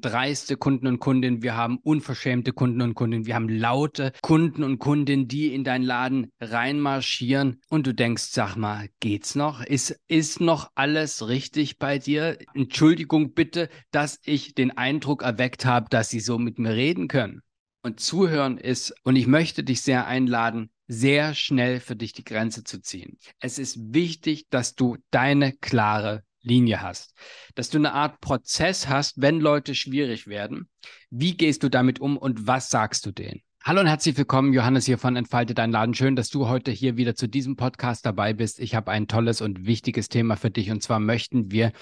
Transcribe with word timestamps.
dreiste 0.00 0.56
Kunden 0.56 0.86
und 0.86 0.98
Kundinnen, 0.98 1.42
wir 1.42 1.56
haben 1.56 1.78
unverschämte 1.78 2.52
Kunden 2.52 2.82
und 2.82 2.94
Kundinnen, 2.94 3.26
wir 3.26 3.34
haben 3.34 3.48
laute 3.48 4.12
Kunden 4.22 4.62
und 4.62 4.78
Kundinnen, 4.78 5.28
die 5.28 5.54
in 5.54 5.64
deinen 5.64 5.84
Laden 5.84 6.32
reinmarschieren 6.40 7.60
und 7.68 7.86
du 7.86 7.94
denkst, 7.94 8.24
sag 8.24 8.56
mal, 8.56 8.88
geht's 9.00 9.34
noch? 9.34 9.62
Ist, 9.64 9.98
ist 10.08 10.40
noch 10.40 10.70
alles 10.74 11.28
richtig 11.28 11.78
bei 11.78 11.98
dir? 11.98 12.38
Entschuldigung 12.54 13.34
bitte, 13.34 13.68
dass 13.90 14.18
ich 14.24 14.54
den 14.54 14.76
Eindruck 14.76 15.22
erweckt 15.22 15.64
habe, 15.64 15.86
dass 15.90 16.10
sie 16.10 16.20
so 16.20 16.38
mit 16.38 16.58
mir 16.58 16.74
reden 16.74 17.08
können. 17.08 17.42
Und 17.82 18.00
zuhören 18.00 18.58
ist, 18.58 18.94
und 19.04 19.16
ich 19.16 19.26
möchte 19.26 19.62
dich 19.62 19.82
sehr 19.82 20.06
einladen, 20.06 20.70
sehr 20.88 21.34
schnell 21.34 21.80
für 21.80 21.96
dich 21.96 22.12
die 22.12 22.24
Grenze 22.24 22.64
zu 22.64 22.80
ziehen. 22.80 23.18
Es 23.40 23.58
ist 23.58 23.78
wichtig, 23.94 24.48
dass 24.50 24.74
du 24.74 24.96
deine 25.10 25.52
klare 25.52 26.22
Linie 26.46 26.80
hast. 26.80 27.14
Dass 27.54 27.68
du 27.68 27.78
eine 27.78 27.92
Art 27.92 28.20
Prozess 28.20 28.88
hast, 28.88 29.20
wenn 29.20 29.40
Leute 29.40 29.74
schwierig 29.74 30.26
werden. 30.26 30.68
Wie 31.10 31.36
gehst 31.36 31.62
du 31.62 31.68
damit 31.68 32.00
um 32.00 32.16
und 32.16 32.46
was 32.46 32.70
sagst 32.70 33.04
du 33.04 33.12
denen? 33.12 33.42
Hallo 33.64 33.80
und 33.80 33.88
herzlich 33.88 34.16
willkommen, 34.16 34.52
Johannes 34.52 34.86
hier 34.86 34.96
von 34.96 35.16
Entfalte 35.16 35.52
dein 35.52 35.72
Laden. 35.72 35.92
Schön, 35.92 36.14
dass 36.14 36.28
du 36.28 36.46
heute 36.46 36.70
hier 36.70 36.96
wieder 36.96 37.16
zu 37.16 37.26
diesem 37.26 37.56
Podcast 37.56 38.06
dabei 38.06 38.32
bist. 38.32 38.60
Ich 38.60 38.76
habe 38.76 38.92
ein 38.92 39.08
tolles 39.08 39.40
und 39.40 39.66
wichtiges 39.66 40.08
Thema 40.08 40.36
für 40.36 40.52
dich 40.52 40.70
und 40.70 40.84
zwar 40.84 41.00
möchten 41.00 41.50
wir 41.50 41.72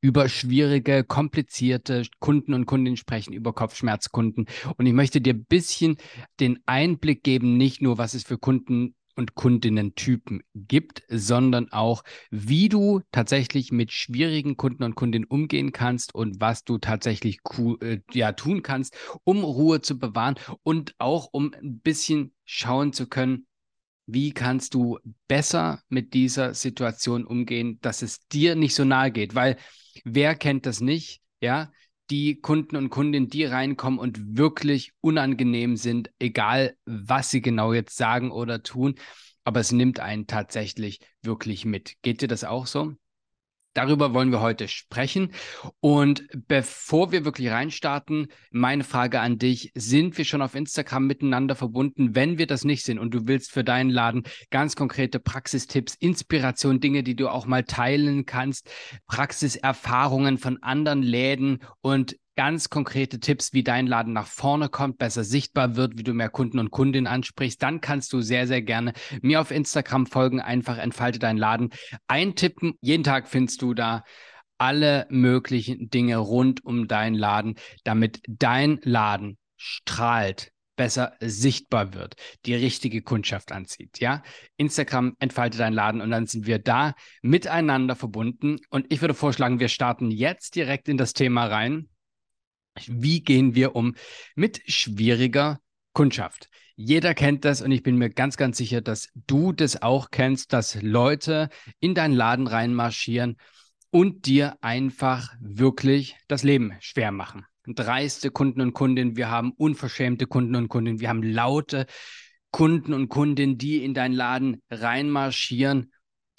über 0.00 0.28
schwierige, 0.28 1.04
komplizierte 1.04 2.02
Kunden 2.18 2.54
und 2.54 2.66
Kundinnen 2.66 2.96
sprechen, 2.96 3.32
über 3.32 3.52
Kopfschmerzkunden. 3.54 4.46
Und 4.76 4.86
ich 4.86 4.92
möchte 4.92 5.20
dir 5.20 5.34
ein 5.34 5.44
bisschen 5.44 5.96
den 6.40 6.60
Einblick 6.66 7.22
geben, 7.22 7.56
nicht 7.56 7.80
nur, 7.80 7.96
was 7.96 8.12
es 8.12 8.22
für 8.22 8.36
Kunden 8.36 8.94
und 9.16 9.34
Kundinnen-Typen 9.34 10.42
gibt, 10.54 11.02
sondern 11.08 11.70
auch, 11.72 12.02
wie 12.30 12.68
du 12.68 13.00
tatsächlich 13.12 13.72
mit 13.72 13.92
schwierigen 13.92 14.56
Kunden 14.56 14.82
und 14.82 14.94
Kundinnen 14.94 15.26
umgehen 15.26 15.72
kannst 15.72 16.14
und 16.14 16.40
was 16.40 16.64
du 16.64 16.78
tatsächlich 16.78 17.38
äh, 17.80 18.00
ja, 18.12 18.32
tun 18.32 18.62
kannst, 18.62 18.96
um 19.24 19.44
Ruhe 19.44 19.80
zu 19.80 19.98
bewahren 19.98 20.36
und 20.62 20.94
auch 20.98 21.28
um 21.32 21.54
ein 21.54 21.80
bisschen 21.80 22.34
schauen 22.44 22.92
zu 22.92 23.08
können, 23.08 23.46
wie 24.06 24.32
kannst 24.32 24.74
du 24.74 24.98
besser 25.28 25.80
mit 25.88 26.12
dieser 26.14 26.54
Situation 26.54 27.24
umgehen, 27.24 27.78
dass 27.80 28.02
es 28.02 28.26
dir 28.28 28.54
nicht 28.54 28.74
so 28.74 28.84
nahe 28.84 29.10
geht, 29.10 29.34
weil 29.34 29.56
wer 30.04 30.34
kennt 30.34 30.66
das 30.66 30.80
nicht, 30.80 31.22
ja? 31.40 31.72
Die 32.10 32.40
Kunden 32.40 32.76
und 32.76 32.90
Kundinnen, 32.90 33.28
die 33.28 33.44
reinkommen 33.44 33.98
und 33.98 34.36
wirklich 34.36 34.92
unangenehm 35.00 35.76
sind, 35.76 36.10
egal 36.18 36.76
was 36.84 37.30
sie 37.30 37.40
genau 37.40 37.72
jetzt 37.72 37.96
sagen 37.96 38.30
oder 38.30 38.62
tun. 38.62 38.94
Aber 39.44 39.60
es 39.60 39.72
nimmt 39.72 40.00
einen 40.00 40.26
tatsächlich 40.26 41.00
wirklich 41.22 41.64
mit. 41.64 41.94
Geht 42.02 42.22
dir 42.22 42.28
das 42.28 42.44
auch 42.44 42.66
so? 42.66 42.94
Darüber 43.74 44.14
wollen 44.14 44.30
wir 44.30 44.40
heute 44.40 44.68
sprechen. 44.68 45.30
Und 45.80 46.26
bevor 46.48 47.12
wir 47.12 47.24
wirklich 47.24 47.50
reinstarten, 47.50 48.28
meine 48.50 48.84
Frage 48.84 49.20
an 49.20 49.38
dich, 49.38 49.72
sind 49.74 50.16
wir 50.16 50.24
schon 50.24 50.42
auf 50.42 50.54
Instagram 50.54 51.06
miteinander 51.06 51.56
verbunden? 51.56 52.14
Wenn 52.14 52.38
wir 52.38 52.46
das 52.46 52.64
nicht 52.64 52.84
sind 52.84 52.98
und 52.98 53.12
du 53.12 53.26
willst 53.26 53.50
für 53.50 53.64
deinen 53.64 53.90
Laden 53.90 54.22
ganz 54.50 54.76
konkrete 54.76 55.18
Praxistipps, 55.18 55.94
Inspiration, 55.96 56.80
Dinge, 56.80 57.02
die 57.02 57.16
du 57.16 57.28
auch 57.28 57.46
mal 57.46 57.64
teilen 57.64 58.26
kannst, 58.26 58.70
Praxiserfahrungen 59.08 60.38
von 60.38 60.62
anderen 60.62 61.02
Läden 61.02 61.58
und 61.80 62.16
ganz 62.36 62.68
konkrete 62.68 63.20
Tipps, 63.20 63.52
wie 63.52 63.62
dein 63.62 63.86
Laden 63.86 64.12
nach 64.12 64.26
vorne 64.26 64.68
kommt, 64.68 64.98
besser 64.98 65.24
sichtbar 65.24 65.76
wird, 65.76 65.98
wie 65.98 66.02
du 66.02 66.14
mehr 66.14 66.28
Kunden 66.28 66.58
und 66.58 66.70
Kundinnen 66.70 67.06
ansprichst, 67.06 67.62
dann 67.62 67.80
kannst 67.80 68.12
du 68.12 68.20
sehr, 68.20 68.46
sehr 68.46 68.62
gerne 68.62 68.92
mir 69.22 69.40
auf 69.40 69.50
Instagram 69.50 70.06
folgen, 70.06 70.40
einfach 70.40 70.78
entfalte 70.78 71.18
deinen 71.18 71.38
Laden 71.38 71.70
eintippen. 72.08 72.74
Jeden 72.80 73.04
Tag 73.04 73.28
findest 73.28 73.62
du 73.62 73.74
da 73.74 74.04
alle 74.58 75.06
möglichen 75.10 75.90
Dinge 75.90 76.18
rund 76.18 76.64
um 76.64 76.88
deinen 76.88 77.14
Laden, 77.14 77.56
damit 77.84 78.20
dein 78.28 78.78
Laden 78.82 79.38
strahlt, 79.56 80.52
besser 80.76 81.16
sichtbar 81.20 81.94
wird, 81.94 82.16
die 82.46 82.54
richtige 82.54 83.02
Kundschaft 83.02 83.52
anzieht. 83.52 84.00
Ja, 84.00 84.22
Instagram 84.56 85.14
entfalte 85.18 85.58
deinen 85.58 85.72
Laden 85.72 86.00
und 86.00 86.10
dann 86.10 86.26
sind 86.26 86.46
wir 86.46 86.58
da 86.58 86.94
miteinander 87.22 87.94
verbunden. 87.94 88.58
Und 88.70 88.86
ich 88.92 89.00
würde 89.00 89.14
vorschlagen, 89.14 89.60
wir 89.60 89.68
starten 89.68 90.10
jetzt 90.10 90.56
direkt 90.56 90.88
in 90.88 90.96
das 90.96 91.12
Thema 91.12 91.46
rein. 91.46 91.88
Wie 92.86 93.22
gehen 93.22 93.54
wir 93.54 93.76
um 93.76 93.94
mit 94.34 94.62
schwieriger 94.66 95.60
Kundschaft? 95.92 96.48
Jeder 96.76 97.14
kennt 97.14 97.44
das 97.44 97.62
und 97.62 97.70
ich 97.70 97.84
bin 97.84 97.96
mir 97.96 98.10
ganz, 98.10 98.36
ganz 98.36 98.56
sicher, 98.58 98.80
dass 98.80 99.08
du 99.28 99.52
das 99.52 99.80
auch 99.80 100.10
kennst, 100.10 100.52
dass 100.52 100.82
Leute 100.82 101.48
in 101.78 101.94
deinen 101.94 102.14
Laden 102.14 102.48
reinmarschieren 102.48 103.36
und 103.90 104.26
dir 104.26 104.58
einfach 104.60 105.32
wirklich 105.40 106.16
das 106.26 106.42
Leben 106.42 106.72
schwer 106.80 107.12
machen. 107.12 107.46
Dreiste 107.66 108.32
Kunden 108.32 108.60
und 108.60 108.72
Kundinnen, 108.72 109.16
wir 109.16 109.30
haben 109.30 109.52
unverschämte 109.52 110.26
Kunden 110.26 110.56
und 110.56 110.68
Kundinnen, 110.68 111.00
wir 111.00 111.08
haben 111.08 111.22
laute 111.22 111.86
Kunden 112.50 112.92
und 112.92 113.08
Kundinnen, 113.08 113.56
die 113.56 113.84
in 113.84 113.94
deinen 113.94 114.14
Laden 114.14 114.60
reinmarschieren 114.68 115.92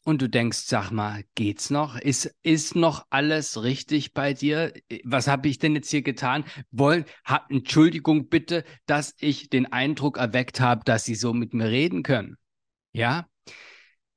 und 0.06 0.22
du 0.22 0.30
denkst, 0.30 0.60
sag 0.60 0.92
mal, 0.92 1.24
geht's 1.34 1.72
noch? 1.72 2.00
Ist, 2.00 2.34
ist 2.44 2.76
noch 2.76 3.06
alles 3.10 3.64
richtig 3.64 4.14
bei 4.14 4.34
dir? 4.34 4.72
Was 5.04 5.28
habe 5.28 5.50
ich 5.50 5.58
denn 5.58 5.76
jetzt 5.76 5.90
hier 5.90 6.04
getan? 6.04 6.46
Wollen, 6.72 7.06
hab, 7.26 7.52
Entschuldigung 7.52 8.30
bitte, 8.30 8.64
dass 8.86 9.16
ich 9.20 9.50
den 9.50 9.72
Eindruck 9.72 10.18
erweckt 10.18 10.60
habe, 10.60 10.84
dass 10.86 11.06
sie 11.06 11.16
so 11.16 11.34
mit 11.34 11.54
mir 11.54 11.70
reden 11.70 12.04
können. 12.04 12.38
Ja? 12.94 13.28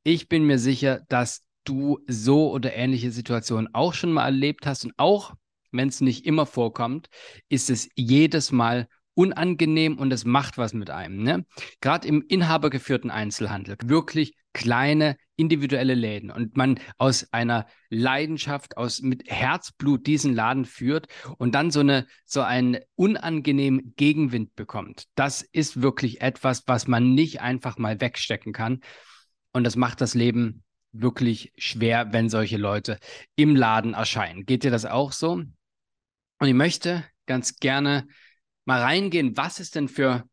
Ich 0.04 0.28
bin 0.28 0.44
mir 0.44 0.58
sicher, 0.58 1.00
dass 1.08 1.42
du 1.64 2.00
so 2.06 2.50
oder 2.52 2.74
ähnliche 2.74 3.10
Situationen 3.10 3.74
auch 3.74 3.94
schon 3.94 4.12
mal 4.12 4.26
erlebt 4.26 4.66
hast 4.66 4.84
und 4.84 4.92
auch 4.98 5.34
wenn 5.72 5.88
es 5.88 6.00
nicht 6.00 6.26
immer 6.26 6.46
vorkommt, 6.46 7.08
ist 7.48 7.70
es 7.70 7.88
jedes 7.94 8.52
Mal 8.52 8.88
unangenehm 9.14 9.98
und 9.98 10.12
es 10.12 10.24
macht 10.24 10.58
was 10.58 10.74
mit 10.74 10.90
einem. 10.90 11.22
Ne? 11.22 11.46
Gerade 11.80 12.06
im 12.08 12.22
inhabergeführten 12.28 13.10
Einzelhandel, 13.10 13.76
wirklich 13.84 14.34
kleine 14.52 15.16
individuelle 15.38 15.94
Läden 15.94 16.30
und 16.30 16.56
man 16.56 16.78
aus 16.98 17.32
einer 17.32 17.66
Leidenschaft, 17.88 18.76
aus 18.76 19.00
mit 19.00 19.30
Herzblut 19.30 20.06
diesen 20.06 20.34
Laden 20.34 20.66
führt 20.66 21.06
und 21.38 21.54
dann 21.54 21.70
so 21.70 21.80
eine 21.80 22.06
so 22.26 22.42
einen 22.42 22.78
unangenehmen 22.96 23.94
Gegenwind 23.96 24.54
bekommt. 24.56 25.04
Das 25.14 25.42
ist 25.42 25.80
wirklich 25.80 26.20
etwas, 26.20 26.64
was 26.66 26.88
man 26.88 27.14
nicht 27.14 27.40
einfach 27.40 27.78
mal 27.78 28.00
wegstecken 28.00 28.52
kann 28.52 28.80
und 29.52 29.64
das 29.64 29.76
macht 29.76 30.00
das 30.00 30.14
Leben 30.14 30.64
wirklich 30.92 31.52
schwer, 31.56 32.12
wenn 32.12 32.28
solche 32.28 32.56
Leute 32.56 32.98
im 33.36 33.54
Laden 33.54 33.94
erscheinen. 33.94 34.44
Geht 34.44 34.64
dir 34.64 34.70
das 34.70 34.84
auch 34.84 35.12
so? 35.12 35.32
Und 35.32 36.48
ich 36.48 36.54
möchte 36.54 37.04
ganz 37.26 37.56
gerne 37.56 38.06
mal 38.64 38.82
reingehen, 38.82 39.36
was 39.36 39.60
es 39.60 39.70
denn 39.70 39.88
für 39.88 40.24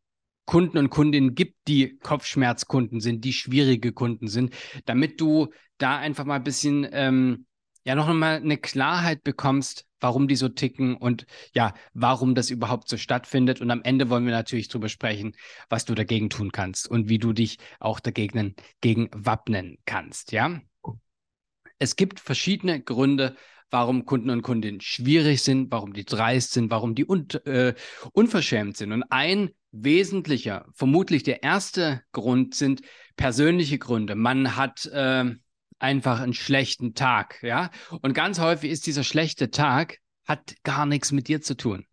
Kunden 0.46 0.78
und 0.78 0.90
Kundinnen 0.90 1.34
gibt, 1.34 1.56
die 1.68 1.98
Kopfschmerzkunden 1.98 3.00
sind, 3.00 3.24
die 3.24 3.32
schwierige 3.32 3.92
Kunden 3.92 4.28
sind, 4.28 4.54
damit 4.84 5.20
du 5.20 5.48
da 5.78 5.98
einfach 5.98 6.24
mal 6.24 6.36
ein 6.36 6.44
bisschen 6.44 6.86
ähm, 6.90 7.46
ja 7.84 7.94
noch 7.94 8.08
einmal 8.08 8.36
eine 8.36 8.56
Klarheit 8.56 9.22
bekommst, 9.22 9.86
warum 10.00 10.28
die 10.28 10.36
so 10.36 10.48
ticken 10.48 10.96
und 10.96 11.26
ja, 11.54 11.74
warum 11.94 12.34
das 12.34 12.50
überhaupt 12.50 12.88
so 12.88 12.96
stattfindet. 12.96 13.60
Und 13.60 13.70
am 13.70 13.82
Ende 13.82 14.10
wollen 14.10 14.24
wir 14.24 14.32
natürlich 14.32 14.68
darüber 14.68 14.88
sprechen, 14.88 15.34
was 15.68 15.84
du 15.84 15.94
dagegen 15.94 16.30
tun 16.30 16.52
kannst 16.52 16.88
und 16.88 17.08
wie 17.08 17.18
du 17.18 17.32
dich 17.32 17.58
auch 17.78 18.00
dagegen 18.00 18.54
gegen 18.80 19.08
wappnen 19.12 19.78
kannst. 19.84 20.32
Ja, 20.32 20.60
es 21.78 21.96
gibt 21.96 22.20
verschiedene 22.20 22.80
Gründe, 22.80 23.36
warum 23.70 24.04
Kunden 24.04 24.30
und 24.30 24.42
Kundinnen 24.42 24.80
schwierig 24.80 25.42
sind, 25.42 25.70
warum 25.70 25.92
die 25.92 26.04
dreist 26.04 26.52
sind, 26.52 26.70
warum 26.70 26.94
die 26.94 27.06
un 27.08 27.28
äh, 27.44 27.74
unverschämt 28.12 28.76
sind. 28.76 28.92
Und 28.92 29.04
ein 29.10 29.50
wesentlicher, 29.72 30.66
vermutlich 30.74 31.22
der 31.22 31.42
erste 31.42 32.02
Grund 32.12 32.54
sind 32.54 32.82
persönliche 33.16 33.78
Gründe. 33.78 34.14
Man 34.14 34.56
hat 34.56 34.86
äh, 34.86 35.24
einfach 35.78 36.20
einen 36.20 36.34
schlechten 36.34 36.94
Tag, 36.94 37.42
ja. 37.42 37.70
Und 38.02 38.14
ganz 38.14 38.38
häufig 38.40 38.70
ist 38.70 38.86
dieser 38.86 39.04
schlechte 39.04 39.50
Tag 39.50 39.98
hat 40.26 40.54
gar 40.62 40.86
nichts 40.86 41.12
mit 41.12 41.28
dir 41.28 41.40
zu 41.40 41.56
tun 41.56 41.86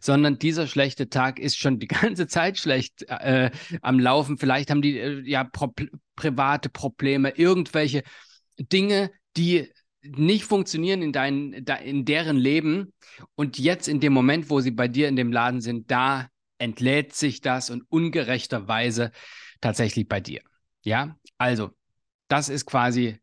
sondern 0.00 0.38
dieser 0.38 0.66
schlechte 0.66 1.08
Tag 1.08 1.38
ist 1.38 1.56
schon 1.56 1.78
die 1.78 1.86
ganze 1.88 2.26
Zeit 2.26 2.58
schlecht 2.58 3.04
äh, 3.08 3.50
am 3.82 3.98
Laufen. 3.98 4.38
Vielleicht 4.38 4.70
haben 4.70 4.82
die 4.82 4.98
äh, 4.98 5.20
ja 5.24 5.44
pro 5.44 5.72
private 6.16 6.68
Probleme, 6.68 7.30
irgendwelche 7.30 8.02
Dinge, 8.58 9.10
die 9.36 9.70
nicht 10.02 10.44
funktionieren 10.44 11.02
in, 11.02 11.12
dein, 11.12 11.52
in 11.52 12.04
deren 12.04 12.36
Leben 12.36 12.92
und 13.34 13.58
jetzt 13.58 13.88
in 13.88 14.00
dem 14.00 14.12
Moment, 14.12 14.50
wo 14.50 14.60
sie 14.60 14.70
bei 14.70 14.88
dir 14.88 15.08
in 15.08 15.16
dem 15.16 15.32
Laden 15.32 15.60
sind, 15.60 15.90
da 15.90 16.28
entlädt 16.58 17.14
sich 17.14 17.40
das 17.40 17.70
und 17.70 17.84
ungerechterweise 17.88 19.12
tatsächlich 19.60 20.08
bei 20.08 20.20
dir. 20.20 20.40
Ja, 20.82 21.16
also 21.38 21.70
das 22.28 22.48
ist 22.48 22.66
quasi 22.66 23.18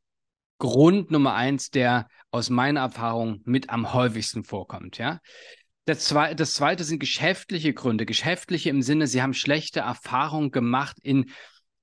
Grund 0.59 1.11
Nummer 1.11 1.35
eins, 1.35 1.69
der 1.69 2.07
aus 2.31 2.49
meiner 2.49 2.81
Erfahrung 2.81 3.41
mit 3.45 3.69
am 3.69 3.93
häufigsten 3.93 4.43
vorkommt. 4.43 4.97
Ja, 4.97 5.19
das, 5.85 6.05
Zwe 6.05 6.35
das 6.35 6.53
zweite 6.53 6.83
sind 6.83 6.99
geschäftliche 6.99 7.73
Gründe. 7.73 8.05
Geschäftliche 8.05 8.69
im 8.69 8.81
Sinne, 8.81 9.07
sie 9.07 9.21
haben 9.21 9.33
schlechte 9.33 9.81
Erfahrungen 9.81 10.51
gemacht 10.51 10.97
in 11.01 11.31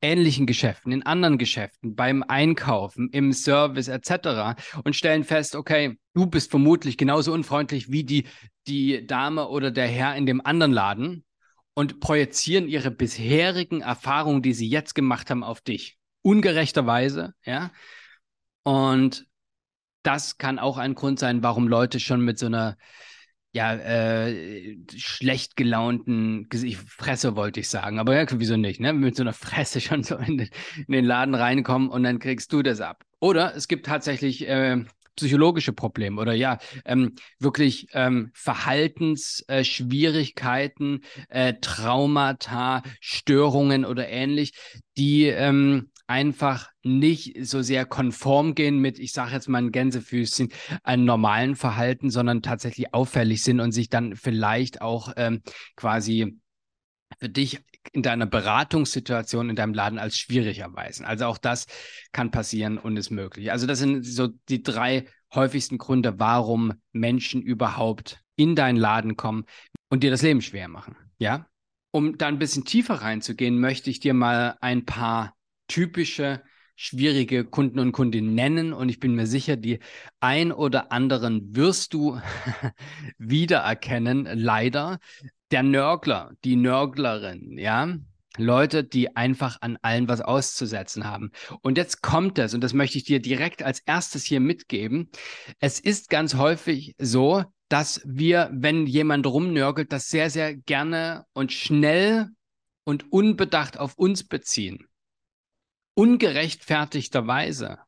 ähnlichen 0.05 0.47
Geschäften, 0.47 0.93
in 0.93 1.03
anderen 1.03 1.39
Geschäften, 1.39 1.97
beim 1.97 2.23
Einkaufen, 2.23 3.09
im 3.11 3.33
Service 3.33 3.89
etc. 3.89 4.55
und 4.85 4.95
stellen 4.95 5.25
fest, 5.25 5.56
okay, 5.56 5.99
du 6.12 6.27
bist 6.27 6.51
vermutlich 6.51 6.99
genauso 6.99 7.33
unfreundlich 7.33 7.91
wie 7.91 8.05
die, 8.05 8.25
die 8.67 9.06
Dame 9.06 9.49
oder 9.49 9.71
der 9.71 9.87
Herr 9.87 10.15
in 10.15 10.27
dem 10.27 10.45
anderen 10.45 10.73
Laden 10.73 11.25
und 11.73 12.01
projizieren 12.01 12.69
ihre 12.69 12.91
bisherigen 12.91 13.81
Erfahrungen, 13.81 14.43
die 14.43 14.53
sie 14.53 14.69
jetzt 14.69 14.95
gemacht 14.95 15.31
haben, 15.31 15.43
auf 15.43 15.62
dich. 15.62 15.97
Ungerechterweise, 16.23 17.33
ja. 17.45 17.71
Und 18.62 19.27
das 20.03 20.37
kann 20.37 20.59
auch 20.59 20.77
ein 20.77 20.95
Grund 20.95 21.19
sein, 21.19 21.43
warum 21.43 21.67
Leute 21.67 21.99
schon 21.99 22.21
mit 22.21 22.39
so 22.39 22.47
einer 22.47 22.77
ja, 23.55 23.75
äh, 23.75 24.77
schlecht 24.97 25.56
gelaunten 25.56 26.49
Gesicht, 26.49 26.81
Fresse 26.89 27.37
wollte 27.37 27.61
ich 27.61 27.69
sagen, 27.69 28.01
aber 28.01 28.17
ja, 28.17 28.27
wieso 28.33 28.56
nicht, 28.56 28.81
ne? 28.81 28.93
Mit 28.93 29.15
so 29.15 29.23
einer 29.23 29.33
Fresse 29.33 29.81
schon 29.81 30.03
so 30.03 30.17
in 30.17 30.39
den, 30.39 30.51
in 30.89 30.93
den 30.93 31.05
Laden 31.05 31.37
reinkommen 31.37 31.89
und 31.89 32.03
dann 32.03 32.19
kriegst 32.19 32.53
du 32.53 32.62
das 32.62 32.81
ab. 32.81 33.05
Oder 33.21 33.55
es 33.55 33.69
gibt 33.69 33.87
tatsächlich 33.87 34.49
äh, 34.49 34.83
psychologische 35.15 35.73
Probleme 35.73 36.21
oder 36.21 36.33
ja, 36.33 36.59
ähm, 36.85 37.15
wirklich 37.39 37.87
ähm, 37.93 38.33
Verhaltensschwierigkeiten, 38.35 41.05
äh, 41.29 41.55
Traumata, 41.61 42.83
Störungen 43.00 43.85
oder 43.85 44.09
ähnlich, 44.09 44.55
die 44.97 45.27
ähm, 45.27 45.91
einfach 46.06 46.71
nicht 46.83 47.37
so 47.47 47.62
sehr 47.62 47.87
konform 47.87 48.55
gehen 48.55 48.79
mit, 48.79 48.99
ich 48.99 49.12
sage 49.12 49.33
jetzt 49.33 49.49
mal 49.49 49.59
ein 49.59 49.73
Gänsefüßchen, 49.73 50.51
einem 50.83 51.05
normalen 51.05 51.56
Verhalten, 51.56 52.11
sondern 52.11 52.43
tatsächlich 52.43 52.93
auffällig 52.93 53.43
sind 53.43 53.61
und 53.61 53.73
sich 53.73 53.89
dann 53.89 54.17
vielleicht 54.17 54.83
auch 54.83 55.12
ähm, 55.17 55.43
quasi 55.77 56.39
für 57.19 57.29
dich 57.29 57.61
in 57.93 58.03
deiner 58.03 58.27
Beratungssituation 58.27 59.51
in 59.51 59.56
deinem 59.56 59.75
Laden 59.75 59.99
als 59.99 60.17
schwierig 60.17 60.59
erweisen. 60.59 61.05
Also 61.05 61.27
auch 61.27 61.39
das 61.39 61.67
kann 62.12 62.31
passieren 62.31 62.79
und 62.79 62.97
ist 62.97 63.11
möglich. 63.11 63.53
Also 63.53 63.67
das 63.67 63.79
sind 63.79 64.05
so 64.05 64.29
die 64.49 64.62
drei 64.62 65.07
häufigsten 65.35 65.79
Gründe, 65.79 66.19
warum 66.19 66.75
Menschen 66.93 67.43
überhaupt 67.43 68.21
in 68.37 68.57
deinen 68.57 68.77
Laden 68.77 69.17
kommen 69.17 69.45
und 69.91 70.03
dir 70.03 70.11
das 70.11 70.23
Leben 70.23 70.41
schwer 70.41 70.69
machen. 70.69 70.97
Ja? 71.19 71.47
Um 71.91 72.19
da 72.19 72.27
ein 72.27 72.39
bisschen 72.39 72.65
tiefer 72.65 72.95
reinzugehen, 72.95 73.59
möchte 73.61 73.91
ich 73.91 74.00
dir 74.00 74.15
mal 74.15 74.57
ein 74.61 74.85
paar 74.85 75.34
typische 75.69 76.43
schwierige 76.76 77.44
Kunden 77.44 77.78
und 77.78 77.93
Kundinnen 77.93 78.34
nennen 78.34 78.72
und 78.72 78.88
ich 78.88 78.99
bin 78.99 79.14
mir 79.14 79.26
sicher, 79.26 79.56
die 79.56 79.78
ein 80.20 80.52
oder 80.52 80.90
anderen 80.93 81.55
wirst 81.55 81.94
du 81.94 82.20
wiedererkennen, 83.19 84.28
leider. 84.34 84.99
Der 85.50 85.62
Nörgler, 85.62 86.32
die 86.43 86.56
Nörglerin, 86.56 87.58
ja, 87.58 87.96
Leute, 88.37 88.82
die 88.82 89.14
einfach 89.14 89.58
an 89.61 89.78
allen 89.82 90.08
was 90.08 90.20
auszusetzen 90.20 91.05
haben. 91.05 91.31
Und 91.62 91.78
jetzt 91.78 92.02
kommt 92.02 92.38
es, 92.40 92.55
und 92.55 92.62
das 92.62 92.72
möchte 92.72 92.99
ich 92.99 93.05
dir 93.05 93.20
direkt 93.20 93.62
als 93.62 93.81
erstes 93.81 94.25
hier 94.25 94.40
mitgeben. 94.40 95.11
Es 95.61 95.78
ist 95.78 96.11
ganz 96.11 96.34
häufig 96.34 96.96
so, 96.99 97.44
dass 97.69 98.00
wir, 98.05 98.50
wenn 98.52 98.87
jemand 98.87 99.26
rumnörgelt, 99.26 99.93
das 99.93 100.08
sehr, 100.08 100.31
sehr 100.31 100.56
gerne 100.56 101.25
und 101.34 101.52
schnell 101.52 102.31
und 102.82 103.12
unbedacht 103.12 103.78
auf 103.78 103.96
uns 103.96 104.25
beziehen 104.25 104.88
ungerechtfertigterweise 105.94 107.79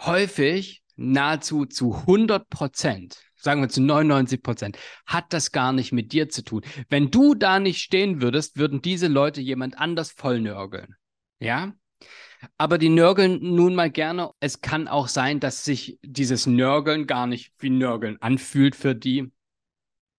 häufig 0.00 0.82
nahezu 0.96 1.66
zu 1.66 1.94
100 1.94 2.48
Prozent, 2.48 3.22
sagen 3.36 3.62
wir 3.62 3.68
zu 3.68 3.80
99 3.82 4.42
Prozent, 4.42 4.78
hat 5.06 5.32
das 5.32 5.52
gar 5.52 5.72
nicht 5.72 5.92
mit 5.92 6.12
dir 6.12 6.28
zu 6.28 6.44
tun. 6.44 6.62
Wenn 6.88 7.10
du 7.10 7.34
da 7.34 7.58
nicht 7.58 7.80
stehen 7.80 8.20
würdest, 8.22 8.56
würden 8.58 8.82
diese 8.82 9.08
Leute 9.08 9.40
jemand 9.40 9.78
anders 9.78 10.12
vollnörgeln. 10.12 10.94
Ja? 11.38 11.72
Aber 12.56 12.78
die 12.78 12.88
nörgeln 12.88 13.38
nun 13.42 13.74
mal 13.74 13.90
gerne. 13.90 14.30
Es 14.40 14.60
kann 14.60 14.88
auch 14.88 15.08
sein, 15.08 15.40
dass 15.40 15.64
sich 15.64 15.98
dieses 16.02 16.46
Nörgeln 16.46 17.06
gar 17.06 17.26
nicht 17.26 17.52
wie 17.58 17.70
Nörgeln 17.70 18.16
anfühlt 18.20 18.76
für 18.76 18.94
die. 18.94 19.30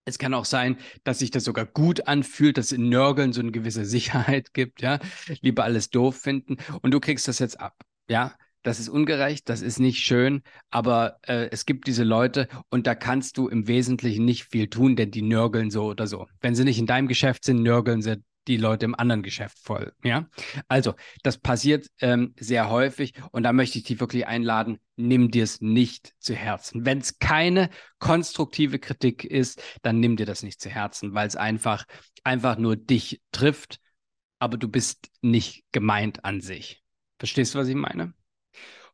Es 0.06 0.18
kann 0.18 0.34
auch 0.34 0.46
sein, 0.46 0.78
dass 1.04 1.20
sich 1.20 1.32
das 1.32 1.44
sogar 1.44 1.66
gut 1.66 2.08
anfühlt, 2.08 2.58
dass 2.58 2.72
in 2.72 2.90
Nörgeln 2.90 3.34
so 3.34 3.42
eine 3.42 3.52
gewisse 3.52 3.86
Sicherheit 3.86 4.54
gibt, 4.54 4.82
ja. 4.82 5.00
Lieber 5.42 5.64
alles 5.64 5.90
doof 5.90 6.16
finden 6.18 6.58
und 6.82 6.92
du 6.92 7.00
kriegst 7.00 7.28
das 7.28 7.40
jetzt 7.40 7.60
ab, 7.60 7.76
ja. 8.10 8.36
Das 8.64 8.80
ist 8.80 8.90
ungerecht, 8.90 9.50
das 9.50 9.64
ist 9.64 9.80
nicht 9.80 9.98
schön, 10.02 10.44
aber 10.70 11.18
äh, 11.24 11.50
es 11.50 11.66
gibt 11.66 11.88
diese 11.88 12.04
Leute 12.04 12.48
und 12.70 12.86
da 12.86 12.94
kannst 12.94 13.38
du 13.40 13.48
im 13.48 13.68
Wesentlichen 13.68 14.24
nicht 14.24 14.44
viel 14.44 14.68
tun, 14.68 14.96
denn 14.96 15.10
die 15.10 15.24
nörgeln 15.24 15.72
so 15.72 15.86
oder 15.86 16.06
so. 16.06 16.28
Wenn 16.42 16.54
sie 16.54 16.64
nicht 16.64 16.78
in 16.78 16.86
deinem 16.86 17.08
Geschäft 17.08 17.44
sind, 17.44 17.64
nörgeln 17.64 18.04
sie 18.04 18.22
die 18.48 18.58
Leute 18.58 18.86
im 18.86 18.96
anderen 18.96 19.24
Geschäft 19.24 19.60
voll. 19.60 19.94
Ja, 20.04 20.28
also 20.68 20.96
das 21.24 21.38
passiert 21.38 21.88
ähm, 22.00 22.34
sehr 22.40 22.70
häufig 22.70 23.14
und 23.32 23.44
da 23.44 23.54
möchte 23.54 23.78
ich 23.78 23.84
dich 23.84 24.00
wirklich 24.00 24.28
einladen, 24.28 24.80
nimm 24.96 25.32
dir 25.32 25.44
es 25.44 25.62
nicht 25.62 26.14
zu 26.20 26.34
Herzen. 26.34 26.86
Wenn 26.86 27.00
es 27.00 27.20
keine 27.20 27.70
konstruktive 28.00 28.80
Kritik 28.80 29.24
ist, 29.24 29.62
dann 29.82 30.00
nimm 30.00 30.16
dir 30.16 30.26
das 30.26 30.44
nicht 30.44 30.60
zu 30.60 30.70
Herzen, 30.70 31.14
weil 31.14 31.28
es 31.28 31.36
einfach 31.36 31.86
einfach 32.24 32.58
nur 32.58 32.76
dich 32.76 33.22
trifft, 33.32 33.80
aber 34.40 34.58
du 34.58 34.68
bist 34.68 35.10
nicht 35.22 35.64
gemeint 35.72 36.26
an 36.26 36.42
sich. 36.42 36.84
Verstehst 37.20 37.54
du, 37.54 37.60
was 37.60 37.68
ich 37.68 37.76
meine? 37.76 38.14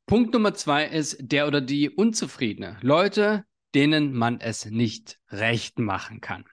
Punkt 0.05 0.33
Nummer 0.33 0.53
zwei 0.53 0.85
ist 0.85 1.17
der 1.19 1.47
oder 1.47 1.61
die 1.61 1.89
Unzufriedene. 1.89 2.77
Leute, 2.81 3.45
denen 3.75 4.13
man 4.13 4.39
es 4.39 4.65
nicht 4.65 5.19
recht 5.29 5.79
machen 5.79 6.21
kann. 6.21 6.45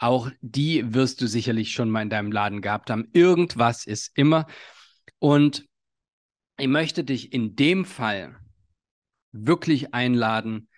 Auch 0.00 0.30
die 0.40 0.94
wirst 0.94 1.20
du 1.20 1.26
sicherlich 1.26 1.72
schon 1.72 1.90
mal 1.90 2.00
in 2.00 2.08
deinem 2.08 2.32
Laden 2.32 2.62
gehabt 2.62 2.88
haben. 2.88 3.10
Irgendwas 3.12 3.86
ist 3.86 4.10
immer. 4.14 4.46
Und 5.18 5.66
ich 6.56 6.68
möchte 6.68 7.04
dich 7.04 7.34
in 7.34 7.54
dem 7.54 7.84
Fall 7.84 8.34
wirklich 9.32 9.92
einladen, 9.92 10.68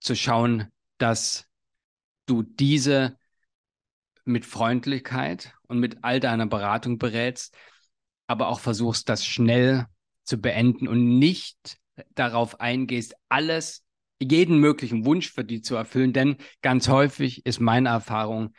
zu 0.00 0.16
schauen, 0.16 0.72
dass 0.96 1.46
du 2.24 2.42
diese 2.42 3.18
mit 4.24 4.46
Freundlichkeit 4.46 5.54
und 5.66 5.78
mit 5.78 5.98
all 6.02 6.18
deiner 6.18 6.46
Beratung 6.46 6.96
berätst, 6.96 7.54
aber 8.26 8.48
auch 8.48 8.60
versuchst, 8.60 9.10
das 9.10 9.26
schnell 9.26 9.86
zu 10.22 10.38
beenden 10.38 10.88
und 10.88 11.18
nicht 11.18 11.78
darauf 12.14 12.60
eingehst, 12.60 13.14
alles 13.28 13.83
jeden 14.20 14.58
möglichen 14.58 15.04
Wunsch 15.04 15.32
für 15.32 15.44
die 15.44 15.60
zu 15.60 15.76
erfüllen, 15.76 16.12
denn 16.12 16.36
ganz 16.62 16.88
häufig 16.88 17.44
ist 17.46 17.60
meine 17.60 17.88
Erfahrung, 17.88 18.54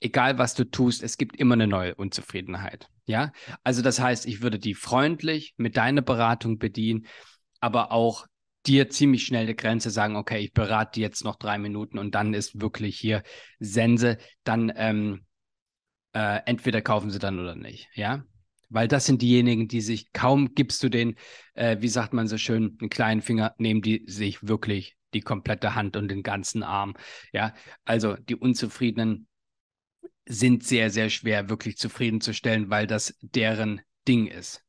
egal 0.00 0.38
was 0.38 0.54
du 0.54 0.64
tust, 0.64 1.02
es 1.02 1.16
gibt 1.16 1.36
immer 1.36 1.54
eine 1.54 1.66
neue 1.66 1.94
Unzufriedenheit. 1.94 2.88
Ja, 3.06 3.32
also 3.62 3.82
das 3.82 4.00
heißt, 4.00 4.26
ich 4.26 4.42
würde 4.42 4.58
die 4.58 4.74
freundlich 4.74 5.54
mit 5.56 5.76
deiner 5.76 6.02
Beratung 6.02 6.58
bedienen, 6.58 7.06
aber 7.60 7.92
auch 7.92 8.26
dir 8.66 8.90
ziemlich 8.90 9.24
schnell 9.24 9.44
eine 9.44 9.54
Grenze 9.54 9.90
sagen, 9.90 10.16
okay, 10.16 10.38
ich 10.40 10.52
berate 10.52 10.92
die 10.96 11.00
jetzt 11.00 11.24
noch 11.24 11.36
drei 11.36 11.56
Minuten 11.56 11.98
und 11.98 12.14
dann 12.14 12.34
ist 12.34 12.60
wirklich 12.60 12.98
hier 12.98 13.22
Sense, 13.60 14.18
dann 14.42 14.72
ähm, 14.74 15.24
äh, 16.12 16.40
entweder 16.46 16.82
kaufen 16.82 17.10
sie 17.10 17.20
dann 17.20 17.38
oder 17.38 17.54
nicht. 17.54 17.88
Ja, 17.94 18.24
weil 18.68 18.88
das 18.88 19.06
sind 19.06 19.22
diejenigen, 19.22 19.68
die 19.68 19.80
sich 19.80 20.12
kaum 20.12 20.54
gibst 20.54 20.82
du 20.82 20.88
den, 20.88 21.14
äh, 21.54 21.76
wie 21.80 21.88
sagt 21.88 22.12
man 22.12 22.26
so 22.26 22.38
schön, 22.38 22.76
einen 22.80 22.90
kleinen 22.90 23.22
Finger, 23.22 23.54
nehmen 23.58 23.82
die 23.82 24.02
sich 24.06 24.46
wirklich 24.46 24.96
die 25.16 25.22
komplette 25.22 25.74
Hand 25.74 25.96
und 25.96 26.08
den 26.08 26.22
ganzen 26.22 26.62
Arm. 26.62 26.94
Ja, 27.32 27.54
also 27.84 28.14
die 28.14 28.36
Unzufriedenen 28.36 29.26
sind 30.28 30.64
sehr, 30.64 30.90
sehr 30.90 31.08
schwer 31.10 31.48
wirklich 31.48 31.76
zufriedenzustellen, 31.78 32.70
weil 32.70 32.86
das 32.86 33.16
deren 33.20 33.80
Ding 34.06 34.26
ist. 34.26 34.62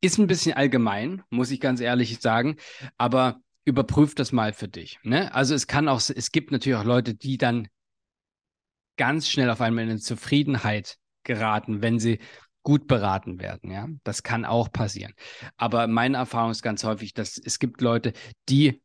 Ist 0.00 0.18
ein 0.18 0.26
bisschen 0.26 0.54
allgemein, 0.54 1.22
muss 1.30 1.50
ich 1.50 1.60
ganz 1.60 1.80
ehrlich 1.80 2.20
sagen, 2.20 2.56
aber 2.98 3.40
überprüf 3.64 4.14
das 4.14 4.32
mal 4.32 4.52
für 4.52 4.68
dich. 4.68 4.98
Ne? 5.02 5.34
Also 5.34 5.54
es 5.54 5.66
kann 5.66 5.88
auch, 5.88 6.00
es 6.00 6.30
gibt 6.30 6.52
natürlich 6.52 6.78
auch 6.78 6.84
Leute, 6.84 7.14
die 7.14 7.36
dann 7.36 7.68
ganz 8.96 9.28
schnell 9.28 9.50
auf 9.50 9.60
einmal 9.60 9.84
in 9.84 9.90
eine 9.90 9.98
Zufriedenheit 9.98 10.96
geraten, 11.24 11.82
wenn 11.82 11.98
sie 11.98 12.18
gut 12.62 12.86
beraten 12.86 13.40
werden. 13.40 13.70
Ja, 13.70 13.88
das 14.04 14.22
kann 14.22 14.44
auch 14.44 14.70
passieren. 14.70 15.14
Aber 15.56 15.86
meine 15.86 16.18
Erfahrung 16.18 16.50
ist 16.50 16.62
ganz 16.62 16.84
häufig, 16.84 17.14
dass 17.14 17.38
es 17.38 17.58
gibt 17.58 17.80
Leute, 17.80 18.12
die 18.48 18.82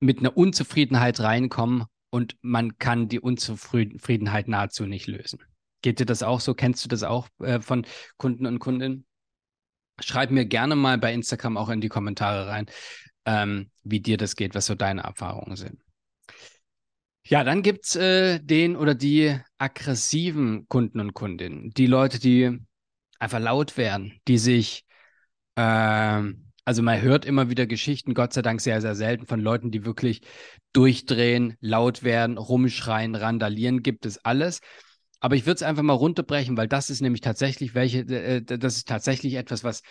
mit 0.00 0.18
einer 0.18 0.36
Unzufriedenheit 0.36 1.20
reinkommen 1.20 1.84
und 2.10 2.36
man 2.42 2.78
kann 2.78 3.08
die 3.08 3.20
Unzufriedenheit 3.20 4.48
nahezu 4.48 4.86
nicht 4.86 5.06
lösen. 5.06 5.40
Geht 5.82 6.00
dir 6.00 6.06
das 6.06 6.22
auch 6.22 6.40
so? 6.40 6.54
Kennst 6.54 6.84
du 6.84 6.88
das 6.88 7.02
auch 7.02 7.28
äh, 7.40 7.60
von 7.60 7.86
Kunden 8.16 8.46
und 8.46 8.58
Kundinnen? 8.58 9.06
Schreib 10.00 10.30
mir 10.30 10.44
gerne 10.44 10.76
mal 10.76 10.98
bei 10.98 11.12
Instagram 11.12 11.56
auch 11.56 11.68
in 11.68 11.80
die 11.80 11.88
Kommentare 11.88 12.48
rein, 12.48 12.66
ähm, 13.24 13.70
wie 13.82 14.00
dir 14.00 14.16
das 14.16 14.36
geht, 14.36 14.54
was 14.54 14.66
so 14.66 14.74
deine 14.74 15.02
Erfahrungen 15.02 15.56
sind. 15.56 15.80
Ja, 17.28 17.42
dann 17.42 17.62
gibt 17.62 17.86
es 17.86 17.96
äh, 17.96 18.38
den 18.38 18.76
oder 18.76 18.94
die 18.94 19.36
aggressiven 19.58 20.68
Kunden 20.68 21.00
und 21.00 21.12
Kundinnen, 21.12 21.70
die 21.70 21.86
Leute, 21.86 22.20
die 22.20 22.60
einfach 23.18 23.40
laut 23.40 23.76
werden, 23.76 24.20
die 24.28 24.38
sich, 24.38 24.84
äh, 25.56 26.22
also 26.66 26.82
man 26.82 27.00
hört 27.00 27.24
immer 27.24 27.48
wieder 27.48 27.64
Geschichten, 27.66 28.12
Gott 28.12 28.32
sei 28.32 28.42
Dank 28.42 28.60
sehr, 28.60 28.80
sehr 28.80 28.96
selten 28.96 29.24
von 29.24 29.38
Leuten, 29.40 29.70
die 29.70 29.84
wirklich 29.84 30.20
durchdrehen, 30.72 31.56
laut 31.60 32.02
werden, 32.02 32.38
rumschreien, 32.38 33.14
randalieren, 33.14 33.84
gibt 33.84 34.04
es 34.04 34.18
alles. 34.24 34.60
Aber 35.20 35.36
ich 35.36 35.46
würde 35.46 35.56
es 35.56 35.62
einfach 35.62 35.84
mal 35.84 35.92
runterbrechen, 35.92 36.56
weil 36.56 36.66
das 36.66 36.90
ist 36.90 37.00
nämlich 37.00 37.20
tatsächlich 37.20 37.76
welche, 37.76 38.00
äh, 38.00 38.42
das 38.42 38.78
ist 38.78 38.88
tatsächlich 38.88 39.34
etwas, 39.34 39.62
was 39.62 39.82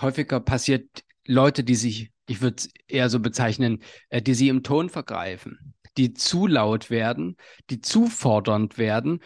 häufiger 0.00 0.40
passiert. 0.40 1.04
Leute, 1.26 1.64
die 1.64 1.74
sich, 1.74 2.10
ich 2.26 2.40
würde 2.40 2.56
es 2.56 2.70
eher 2.88 3.10
so 3.10 3.20
bezeichnen, 3.20 3.82
äh, 4.08 4.22
die 4.22 4.34
sie 4.34 4.48
im 4.48 4.62
Ton 4.62 4.88
vergreifen, 4.88 5.74
die 5.98 6.14
zu 6.14 6.46
laut 6.46 6.88
werden, 6.88 7.36
die 7.68 7.82
zu 7.82 8.06
fordernd 8.06 8.78
werden, 8.78 9.20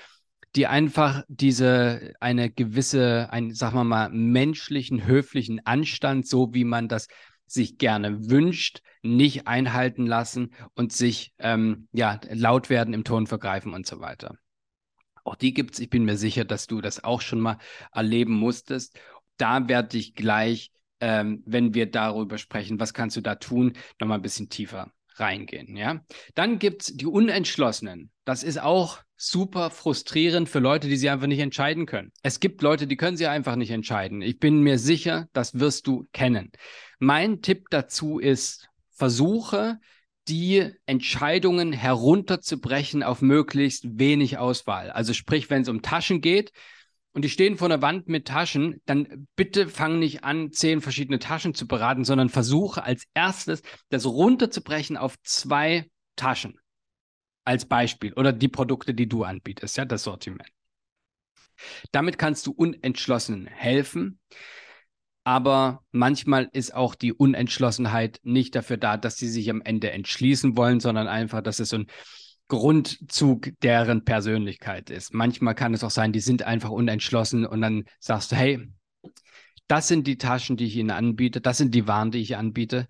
die 0.56 0.66
einfach 0.66 1.22
diese 1.28 2.14
eine 2.18 2.50
gewisse, 2.50 3.28
ein, 3.30 3.52
sagen 3.54 3.76
wir 3.76 3.84
mal, 3.84 4.08
menschlichen, 4.08 5.06
höflichen 5.06 5.64
Anstand, 5.66 6.26
so 6.26 6.54
wie 6.54 6.64
man 6.64 6.88
das 6.88 7.08
sich 7.46 7.78
gerne 7.78 8.30
wünscht, 8.30 8.80
nicht 9.02 9.46
einhalten 9.46 10.06
lassen 10.06 10.54
und 10.74 10.92
sich 10.92 11.34
ähm, 11.38 11.88
ja 11.92 12.18
laut 12.30 12.70
werden 12.70 12.94
im 12.94 13.04
Ton 13.04 13.26
vergreifen 13.26 13.74
und 13.74 13.86
so 13.86 14.00
weiter. 14.00 14.36
Auch 15.24 15.36
die 15.36 15.52
gibt 15.52 15.74
es. 15.74 15.80
Ich 15.80 15.90
bin 15.90 16.04
mir 16.04 16.16
sicher, 16.16 16.44
dass 16.44 16.66
du 16.66 16.80
das 16.80 17.04
auch 17.04 17.20
schon 17.20 17.40
mal 17.40 17.58
erleben 17.92 18.34
musstest. 18.34 18.98
Da 19.36 19.68
werde 19.68 19.98
ich 19.98 20.14
gleich, 20.14 20.72
ähm, 21.00 21.42
wenn 21.44 21.74
wir 21.74 21.90
darüber 21.90 22.38
sprechen, 22.38 22.80
was 22.80 22.94
kannst 22.94 23.16
du 23.16 23.20
da 23.20 23.34
tun, 23.34 23.74
nochmal 24.00 24.18
ein 24.18 24.22
bisschen 24.22 24.48
tiefer 24.48 24.90
reingehen. 25.20 25.76
Ja? 25.76 26.00
Dann 26.34 26.58
gibt 26.58 26.82
es 26.82 26.96
die 26.96 27.06
Unentschlossenen. 27.06 28.10
Das 28.24 28.42
ist 28.42 28.60
auch 28.60 29.00
super 29.16 29.70
frustrierend 29.70 30.48
für 30.48 30.58
Leute, 30.58 30.88
die 30.88 30.96
sie 30.96 31.08
einfach 31.08 31.26
nicht 31.26 31.40
entscheiden 31.40 31.86
können. 31.86 32.12
Es 32.22 32.40
gibt 32.40 32.62
Leute, 32.62 32.86
die 32.86 32.96
können 32.96 33.16
sie 33.16 33.26
einfach 33.26 33.56
nicht 33.56 33.70
entscheiden. 33.70 34.20
Ich 34.20 34.38
bin 34.38 34.60
mir 34.60 34.78
sicher, 34.78 35.28
das 35.32 35.58
wirst 35.58 35.86
du 35.86 36.06
kennen. 36.12 36.52
Mein 36.98 37.40
Tipp 37.40 37.66
dazu 37.70 38.18
ist, 38.18 38.68
versuche 38.90 39.78
die 40.28 40.70
Entscheidungen 40.86 41.72
herunterzubrechen 41.72 43.02
auf 43.02 43.22
möglichst 43.22 43.98
wenig 43.98 44.38
Auswahl. 44.38 44.90
Also 44.90 45.12
sprich, 45.12 45.50
wenn 45.50 45.62
es 45.62 45.68
um 45.68 45.82
Taschen 45.82 46.20
geht 46.20 46.52
und 47.16 47.22
die 47.22 47.30
stehen 47.30 47.56
vor 47.56 47.68
einer 47.68 47.80
Wand 47.80 48.08
mit 48.08 48.28
Taschen, 48.28 48.82
dann 48.84 49.26
bitte 49.36 49.70
fang 49.70 49.98
nicht 49.98 50.22
an, 50.22 50.52
zehn 50.52 50.82
verschiedene 50.82 51.18
Taschen 51.18 51.54
zu 51.54 51.66
beraten, 51.66 52.04
sondern 52.04 52.28
versuche 52.28 52.82
als 52.82 53.04
erstes 53.14 53.62
das 53.88 54.04
runterzubrechen 54.04 54.98
auf 54.98 55.18
zwei 55.22 55.88
Taschen. 56.16 56.60
Als 57.42 57.64
Beispiel. 57.64 58.12
Oder 58.12 58.34
die 58.34 58.48
Produkte, 58.48 58.92
die 58.92 59.08
du 59.08 59.24
anbietest, 59.24 59.78
ja, 59.78 59.86
das 59.86 60.02
Sortiment. 60.02 60.50
Damit 61.90 62.18
kannst 62.18 62.46
du 62.46 62.52
Unentschlossenen 62.52 63.46
helfen. 63.46 64.20
Aber 65.24 65.86
manchmal 65.92 66.50
ist 66.52 66.74
auch 66.74 66.94
die 66.94 67.14
Unentschlossenheit 67.14 68.20
nicht 68.24 68.54
dafür 68.54 68.76
da, 68.76 68.98
dass 68.98 69.16
sie 69.16 69.28
sich 69.28 69.48
am 69.48 69.62
Ende 69.62 69.90
entschließen 69.90 70.54
wollen, 70.58 70.80
sondern 70.80 71.08
einfach, 71.08 71.40
dass 71.40 71.60
es 71.60 71.70
so 71.70 71.78
ein 71.78 71.86
Grundzug 72.48 73.50
deren 73.62 74.04
Persönlichkeit 74.04 74.90
ist. 74.90 75.12
Manchmal 75.12 75.54
kann 75.54 75.74
es 75.74 75.82
auch 75.82 75.90
sein, 75.90 76.12
die 76.12 76.20
sind 76.20 76.42
einfach 76.42 76.70
unentschlossen 76.70 77.44
und 77.44 77.60
dann 77.60 77.84
sagst 77.98 78.32
du, 78.32 78.36
hey, 78.36 78.68
das 79.68 79.88
sind 79.88 80.06
die 80.06 80.18
Taschen, 80.18 80.56
die 80.56 80.66
ich 80.66 80.76
Ihnen 80.76 80.90
anbiete, 80.90 81.40
das 81.40 81.58
sind 81.58 81.74
die 81.74 81.88
Waren, 81.88 82.10
die 82.10 82.20
ich 82.20 82.36
anbiete. 82.36 82.86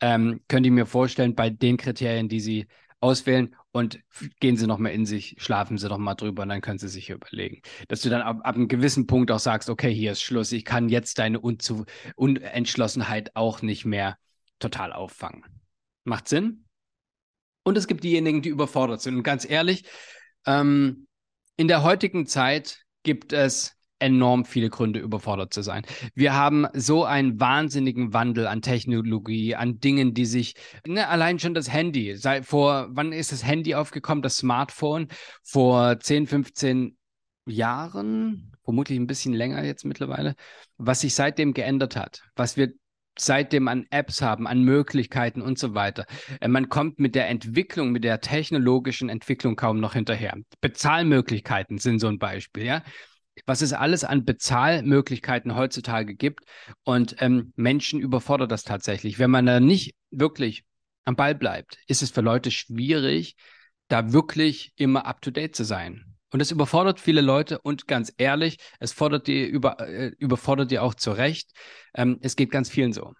Ähm, 0.00 0.40
könnt 0.48 0.66
ihr 0.66 0.72
mir 0.72 0.86
vorstellen, 0.86 1.34
bei 1.34 1.50
den 1.50 1.78
Kriterien, 1.78 2.28
die 2.28 2.40
Sie 2.40 2.66
auswählen 3.00 3.54
und 3.72 4.00
gehen 4.40 4.56
Sie 4.56 4.66
noch 4.66 4.78
mal 4.78 4.90
in 4.90 5.06
sich, 5.06 5.36
schlafen 5.38 5.78
Sie 5.78 5.88
doch 5.88 5.98
mal 5.98 6.14
drüber 6.14 6.42
und 6.42 6.50
dann 6.50 6.60
können 6.60 6.78
Sie 6.78 6.88
sich 6.88 7.10
überlegen. 7.10 7.62
Dass 7.88 8.02
du 8.02 8.10
dann 8.10 8.22
ab, 8.22 8.40
ab 8.42 8.56
einem 8.56 8.68
gewissen 8.68 9.06
Punkt 9.06 9.30
auch 9.30 9.38
sagst, 9.38 9.70
okay, 9.70 9.92
hier 9.92 10.12
ist 10.12 10.22
Schluss, 10.22 10.52
ich 10.52 10.64
kann 10.64 10.88
jetzt 10.88 11.18
deine 11.18 11.40
Unzu 11.40 11.84
Unentschlossenheit 12.16 13.34
auch 13.34 13.62
nicht 13.62 13.84
mehr 13.84 14.18
total 14.58 14.92
auffangen. 14.92 15.44
Macht 16.04 16.28
Sinn? 16.28 16.67
Und 17.68 17.76
es 17.76 17.86
gibt 17.86 18.02
diejenigen, 18.02 18.40
die 18.40 18.48
überfordert 18.48 19.02
sind. 19.02 19.16
Und 19.16 19.24
ganz 19.24 19.48
ehrlich, 19.48 19.84
ähm, 20.46 21.06
in 21.58 21.68
der 21.68 21.82
heutigen 21.82 22.24
Zeit 22.24 22.78
gibt 23.02 23.34
es 23.34 23.76
enorm 23.98 24.46
viele 24.46 24.70
Gründe, 24.70 25.00
überfordert 25.00 25.52
zu 25.52 25.60
sein. 25.60 25.84
Wir 26.14 26.32
haben 26.32 26.66
so 26.72 27.04
einen 27.04 27.38
wahnsinnigen 27.38 28.14
Wandel 28.14 28.46
an 28.46 28.62
Technologie, 28.62 29.54
an 29.54 29.80
Dingen, 29.80 30.14
die 30.14 30.24
sich, 30.24 30.54
ne, 30.86 31.08
allein 31.08 31.38
schon 31.38 31.52
das 31.52 31.70
Handy, 31.70 32.16
sei, 32.16 32.42
vor, 32.42 32.88
wann 32.92 33.12
ist 33.12 33.32
das 33.32 33.44
Handy 33.44 33.74
aufgekommen, 33.74 34.22
das 34.22 34.38
Smartphone? 34.38 35.08
Vor 35.42 36.00
10, 36.00 36.26
15 36.26 36.96
Jahren, 37.44 38.56
vermutlich 38.64 38.98
ein 38.98 39.06
bisschen 39.06 39.34
länger 39.34 39.62
jetzt 39.62 39.84
mittlerweile, 39.84 40.36
was 40.78 41.00
sich 41.00 41.14
seitdem 41.14 41.52
geändert 41.52 41.96
hat, 41.96 42.22
was 42.34 42.56
wir 42.56 42.72
seitdem 43.20 43.68
an 43.68 43.86
Apps 43.90 44.22
haben, 44.22 44.46
an 44.46 44.62
Möglichkeiten 44.62 45.42
und 45.42 45.58
so 45.58 45.74
weiter. 45.74 46.06
Äh, 46.40 46.48
man 46.48 46.68
kommt 46.68 46.98
mit 46.98 47.14
der 47.14 47.28
Entwicklung, 47.28 47.92
mit 47.92 48.04
der 48.04 48.20
technologischen 48.20 49.08
Entwicklung 49.08 49.56
kaum 49.56 49.80
noch 49.80 49.94
hinterher. 49.94 50.34
Bezahlmöglichkeiten 50.60 51.78
sind 51.78 51.98
so 51.98 52.08
ein 52.08 52.18
Beispiel, 52.18 52.64
ja 52.64 52.82
was 53.46 53.62
es 53.62 53.72
alles 53.72 54.04
an 54.04 54.24
Bezahlmöglichkeiten 54.24 55.54
heutzutage 55.54 56.14
gibt. 56.14 56.44
Und 56.84 57.16
ähm, 57.20 57.52
Menschen 57.56 58.00
überfordert 58.00 58.50
das 58.50 58.64
tatsächlich. 58.64 59.18
Wenn 59.18 59.30
man 59.30 59.46
da 59.46 59.60
nicht 59.60 59.94
wirklich 60.10 60.64
am 61.04 61.16
Ball 61.16 61.34
bleibt, 61.34 61.78
ist 61.86 62.02
es 62.02 62.10
für 62.10 62.20
Leute 62.20 62.50
schwierig, 62.50 63.36
da 63.88 64.12
wirklich 64.12 64.72
immer 64.76 65.06
up-to-date 65.06 65.56
zu 65.56 65.64
sein. 65.64 66.17
Und 66.30 66.40
das 66.40 66.50
überfordert 66.50 67.00
viele 67.00 67.20
Leute 67.20 67.58
und 67.60 67.86
ganz 67.86 68.12
ehrlich, 68.18 68.58
es 68.80 68.92
fordert 68.92 69.26
die 69.26 69.46
über, 69.46 69.80
äh, 69.80 70.12
überfordert 70.18 70.70
die 70.70 70.78
auch 70.78 70.94
zu 70.94 71.12
Recht. 71.12 71.50
Ähm, 71.94 72.18
es 72.20 72.36
geht 72.36 72.50
ganz 72.50 72.68
vielen 72.68 72.92
so 72.92 73.14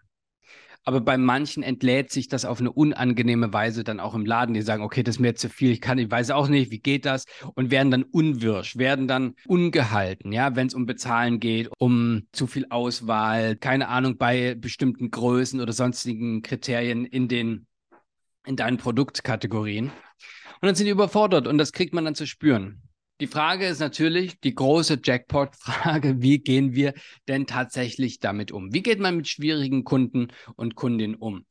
aber 0.88 1.03
bei 1.03 1.19
manchen 1.19 1.62
entlädt 1.62 2.11
sich 2.11 2.29
das 2.29 2.47
auf 2.47 2.61
eine 2.61 2.73
unangenehme 2.73 3.53
Weise 3.53 3.85
dann 3.85 4.00
auch 4.00 4.15
im 4.15 4.25
Laden. 4.25 4.55
Die 4.55 4.62
sagen, 4.62 4.83
okay, 4.83 5.03
das 5.03 5.17
ist 5.17 5.21
mir 5.21 5.35
zu 5.35 5.50
viel, 5.50 5.71
ich 5.71 5.83
kann, 5.83 5.99
ich 5.99 6.11
weiß 6.11 6.31
auch 6.31 6.49
nicht, 6.49 6.71
wie 6.71 6.79
geht 6.79 7.05
das? 7.05 7.27
Und 7.55 7.71
werden 7.71 7.91
dann 7.91 8.05
unwirsch, 8.05 8.79
werden 8.79 9.07
dann 9.07 9.35
ungehalten, 9.47 10.33
ja, 10.33 10.57
wenn 10.57 10.69
es 10.69 10.73
um 10.73 10.87
Bezahlen 10.87 11.41
geht, 11.41 11.69
um 11.77 12.23
zu 12.33 12.47
viel 12.47 12.65
Auswahl, 12.71 13.55
keine 13.57 13.88
Ahnung, 13.88 14.17
bei 14.17 14.55
bestimmten 14.55 15.11
Größen 15.11 15.61
oder 15.61 15.75
sonstigen 15.75 16.41
Kriterien 16.41 17.05
in 17.05 17.29
den, 17.29 17.67
in 18.47 18.57
deinen 18.57 18.79
Produktkategorien. 18.79 19.88
Und 19.88 20.67
dann 20.67 20.75
sind 20.75 20.87
die 20.87 20.93
überfordert 20.93 21.47
und 21.47 21.59
das 21.59 21.73
kriegt 21.73 21.93
man 21.93 22.07
dann 22.07 22.15
zu 22.15 22.27
spüren. 22.27 22.88
Die 23.21 23.27
Frage 23.27 23.67
ist 23.67 23.81
natürlich 23.81 24.39
die 24.39 24.55
große 24.55 25.01
Jackpot-Frage, 25.03 26.23
wie 26.23 26.39
gehen 26.39 26.75
wir 26.75 26.95
denn 27.27 27.49
tatsächlich 27.49 28.21
damit 28.21 28.53
um? 28.53 28.73
Wie 28.73 28.83
geht 28.83 29.01
man 29.01 29.17
mit 29.17 29.27
schwierigen 29.27 29.83
Kunden 29.83 30.29
und 30.55 30.77
Kundinnen 30.77 31.17
um? 31.17 31.45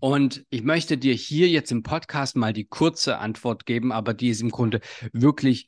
Und 0.00 0.44
ich 0.50 0.62
möchte 0.62 0.98
dir 0.98 1.14
hier 1.14 1.48
jetzt 1.48 1.72
im 1.72 1.82
Podcast 1.82 2.36
mal 2.36 2.52
die 2.52 2.66
kurze 2.66 3.18
Antwort 3.18 3.64
geben, 3.64 3.90
aber 3.90 4.12
die 4.12 4.28
ist 4.28 4.42
im 4.42 4.50
Grunde 4.50 4.80
wirklich 5.12 5.66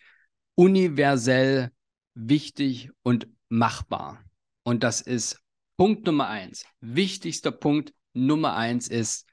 universell 0.56 1.70
wichtig 2.14 2.90
und 3.02 3.26
machbar. 3.48 4.22
Und 4.62 4.82
das 4.82 5.00
ist 5.00 5.40
Punkt 5.78 6.04
Nummer 6.04 6.28
eins. 6.28 6.66
Wichtigster 6.80 7.50
Punkt 7.50 7.94
Nummer 8.12 8.56
eins 8.56 8.88
ist 8.88 9.26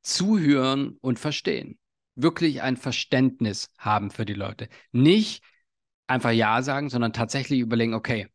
zuhören 0.00 0.96
und 1.02 1.18
verstehen 1.18 1.78
wirklich 2.16 2.62
ein 2.62 2.76
Verständnis 2.76 3.70
haben 3.78 4.10
für 4.10 4.24
die 4.24 4.34
Leute. 4.34 4.68
Nicht 4.92 5.44
einfach 6.06 6.30
Ja 6.30 6.62
sagen, 6.62 6.88
sondern 6.90 7.12
tatsächlich 7.12 7.60
überlegen, 7.60 7.94
okay, 7.94 8.28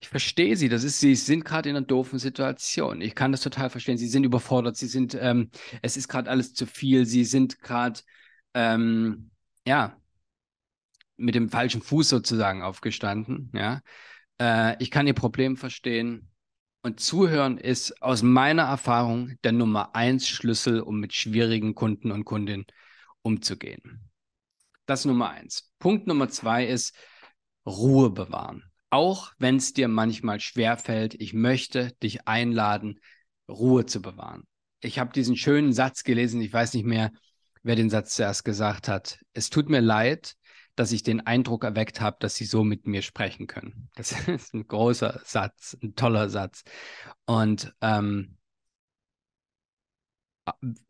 ich 0.00 0.08
verstehe 0.08 0.56
sie, 0.56 0.68
das 0.68 0.82
ist, 0.82 0.98
sie 1.00 1.14
sind 1.14 1.44
gerade 1.44 1.68
in 1.68 1.76
einer 1.76 1.84
doofen 1.86 2.18
Situation. 2.18 3.02
Ich 3.02 3.14
kann 3.14 3.32
das 3.32 3.42
total 3.42 3.68
verstehen. 3.68 3.98
Sie 3.98 4.08
sind 4.08 4.24
überfordert, 4.24 4.76
sie 4.76 4.86
sind, 4.86 5.14
ähm, 5.20 5.50
es 5.82 5.96
ist 5.96 6.08
gerade 6.08 6.30
alles 6.30 6.54
zu 6.54 6.66
viel, 6.66 7.04
sie 7.04 7.24
sind 7.24 7.60
gerade, 7.60 8.00
ähm, 8.54 9.30
ja, 9.66 9.96
mit 11.16 11.34
dem 11.34 11.50
falschen 11.50 11.82
Fuß 11.82 12.08
sozusagen 12.08 12.62
aufgestanden, 12.62 13.50
ja. 13.54 13.82
Äh, 14.40 14.76
ich 14.82 14.90
kann 14.90 15.06
ihr 15.06 15.14
Problem 15.14 15.56
verstehen. 15.58 16.29
Und 16.82 16.98
Zuhören 16.98 17.58
ist 17.58 18.02
aus 18.02 18.22
meiner 18.22 18.62
Erfahrung 18.62 19.36
der 19.44 19.52
Nummer 19.52 19.94
eins 19.94 20.26
Schlüssel, 20.28 20.80
um 20.80 20.98
mit 20.98 21.12
schwierigen 21.12 21.74
Kunden 21.74 22.10
und 22.10 22.24
Kundinnen 22.24 22.64
umzugehen. 23.22 24.10
Das 24.86 25.04
Nummer 25.04 25.30
eins. 25.30 25.70
Punkt 25.78 26.06
Nummer 26.06 26.30
zwei 26.30 26.66
ist 26.66 26.96
Ruhe 27.66 28.10
bewahren. 28.10 28.64
Auch 28.88 29.32
wenn 29.38 29.56
es 29.56 29.74
dir 29.74 29.88
manchmal 29.88 30.40
schwerfällt, 30.40 31.14
ich 31.14 31.34
möchte 31.34 31.92
dich 32.02 32.26
einladen, 32.26 32.98
Ruhe 33.48 33.84
zu 33.84 34.00
bewahren. 34.00 34.46
Ich 34.80 34.98
habe 34.98 35.12
diesen 35.12 35.36
schönen 35.36 35.74
Satz 35.74 36.02
gelesen, 36.02 36.40
ich 36.40 36.52
weiß 36.52 36.72
nicht 36.72 36.86
mehr, 36.86 37.12
wer 37.62 37.76
den 37.76 37.90
Satz 37.90 38.14
zuerst 38.16 38.44
gesagt 38.44 38.88
hat. 38.88 39.20
Es 39.34 39.50
tut 39.50 39.68
mir 39.68 39.80
leid, 39.80 40.34
dass 40.80 40.92
ich 40.92 41.02
den 41.02 41.20
Eindruck 41.20 41.64
erweckt 41.64 42.00
habe, 42.00 42.16
dass 42.20 42.36
sie 42.36 42.46
so 42.46 42.64
mit 42.64 42.86
mir 42.86 43.02
sprechen 43.02 43.46
können. 43.46 43.90
Das 43.96 44.12
ist 44.28 44.54
ein 44.54 44.66
großer 44.66 45.20
Satz, 45.24 45.76
ein 45.82 45.94
toller 45.94 46.30
Satz. 46.30 46.64
Und 47.26 47.74
ähm, 47.82 48.38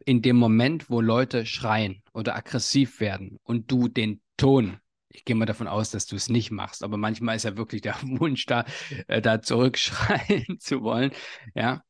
in 0.04 0.22
dem 0.22 0.36
Moment, 0.36 0.90
wo 0.90 1.00
Leute 1.00 1.44
schreien 1.44 2.04
oder 2.12 2.36
aggressiv 2.36 3.00
werden 3.00 3.40
und 3.42 3.68
du 3.72 3.88
den 3.88 4.22
Ton, 4.36 4.78
ich 5.08 5.24
gehe 5.24 5.34
mal 5.34 5.44
davon 5.44 5.66
aus, 5.66 5.90
dass 5.90 6.06
du 6.06 6.14
es 6.14 6.28
nicht 6.28 6.52
machst, 6.52 6.84
aber 6.84 6.96
manchmal 6.96 7.34
ist 7.34 7.42
ja 7.42 7.56
wirklich 7.56 7.82
der 7.82 7.96
Wunsch 8.02 8.46
da, 8.46 8.64
äh, 9.08 9.20
da 9.20 9.42
zurückschreien 9.42 10.58
zu 10.60 10.82
wollen, 10.82 11.10
ja. 11.56 11.82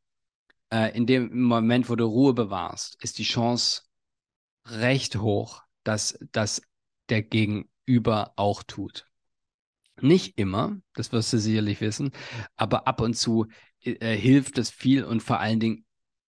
Äh, 0.72 0.96
in 0.96 1.04
dem 1.04 1.42
Moment, 1.42 1.90
wo 1.90 1.96
du 1.96 2.06
Ruhe 2.06 2.32
bewahrst, 2.32 2.96
ist 3.02 3.18
die 3.18 3.24
Chance 3.24 3.82
recht 4.64 5.16
hoch, 5.16 5.62
dass, 5.84 6.18
dass 6.32 6.62
der 7.10 7.22
Gegen, 7.22 7.69
Gegenüber 7.86 8.32
auch 8.36 8.62
tut. 8.62 9.06
Nicht 10.00 10.38
immer, 10.38 10.78
das 10.94 11.12
wirst 11.12 11.32
du 11.32 11.38
sicherlich 11.38 11.80
wissen, 11.80 12.10
aber 12.56 12.86
ab 12.86 13.00
und 13.00 13.14
zu 13.14 13.46
äh, 13.82 14.16
hilft 14.16 14.58
es 14.58 14.70
viel 14.70 15.04
und 15.04 15.22
vor 15.22 15.40
allen 15.40 15.60
Dingen 15.60 15.84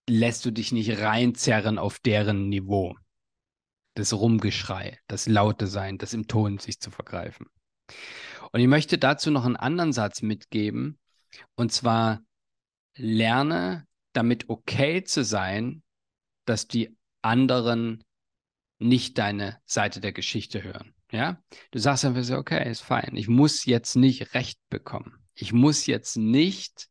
lässt 0.09 0.45
du 0.45 0.51
dich 0.51 0.73
nicht 0.73 0.99
reinzerren 0.99 1.79
auf 1.79 1.99
deren 1.99 2.49
Niveau. 2.49 2.97
Das 3.95 4.13
Rumgeschrei, 4.13 4.99
das 5.07 5.27
Laute 5.27 5.67
sein, 5.67 5.99
das 5.99 6.15
im 6.15 6.27
Ton 6.27 6.59
sich 6.59 6.81
zu 6.81 6.91
vergreifen. 6.91 7.47
Und 8.53 8.61
ich 8.61 8.67
möchte 8.67 8.99
dazu 8.99 9.31
noch 9.31 9.45
einen 9.45 9.57
anderen 9.57 9.93
Satz 9.93 10.23
mitgeben, 10.23 10.99
und 11.55 11.73
zwar 11.73 12.21
lerne 12.97 13.87
damit 14.13 14.51
okay 14.51 15.03
zu 15.03 15.25
sein, 15.25 15.83
dass 16.45 16.69
die 16.69 16.95
anderen 17.23 18.05
nicht 18.79 19.17
deine 19.17 19.59
Seite 19.65 20.01
der 20.01 20.13
Geschichte 20.13 20.63
hören. 20.63 20.95
Ja, 21.13 21.43
du 21.71 21.79
sagst 21.79 22.05
einfach 22.05 22.23
so, 22.23 22.37
okay, 22.37 22.69
ist 22.71 22.81
fein. 22.81 23.13
Ich 23.17 23.29
muss 23.29 23.67
jetzt 23.67 23.97
nicht 23.97 24.35
Recht 24.35 24.59
bekommen. 24.71 25.19
Ich 25.35 25.53
muss 25.53 25.87
jetzt 25.87 26.17
nicht 26.17 26.89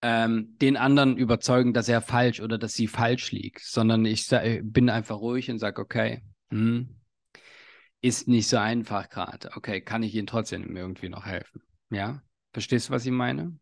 ähm, 0.00 0.56
den 0.60 0.76
anderen 0.76 1.16
überzeugen, 1.16 1.74
dass 1.74 1.88
er 1.88 2.00
falsch 2.00 2.40
oder 2.40 2.56
dass 2.58 2.72
sie 2.74 2.88
falsch 2.88 3.30
liegt, 3.30 3.60
sondern 3.60 4.06
ich 4.06 4.28
bin 4.62 4.88
einfach 4.88 5.18
ruhig 5.18 5.50
und 5.50 5.58
sage, 5.58 5.80
okay, 5.80 6.22
hm, 6.50 6.96
ist 8.00 8.28
nicht 8.28 8.48
so 8.48 8.56
einfach 8.56 9.08
gerade. 9.10 9.50
Okay, 9.54 9.80
kann 9.80 10.02
ich 10.02 10.14
Ihnen 10.14 10.26
trotzdem 10.26 10.76
irgendwie 10.76 11.08
noch 11.08 11.24
helfen? 11.24 11.62
Ja, 11.90 12.22
verstehst 12.52 12.88
du, 12.88 12.92
was 12.94 13.06
ich 13.06 13.12
meine? 13.12 13.58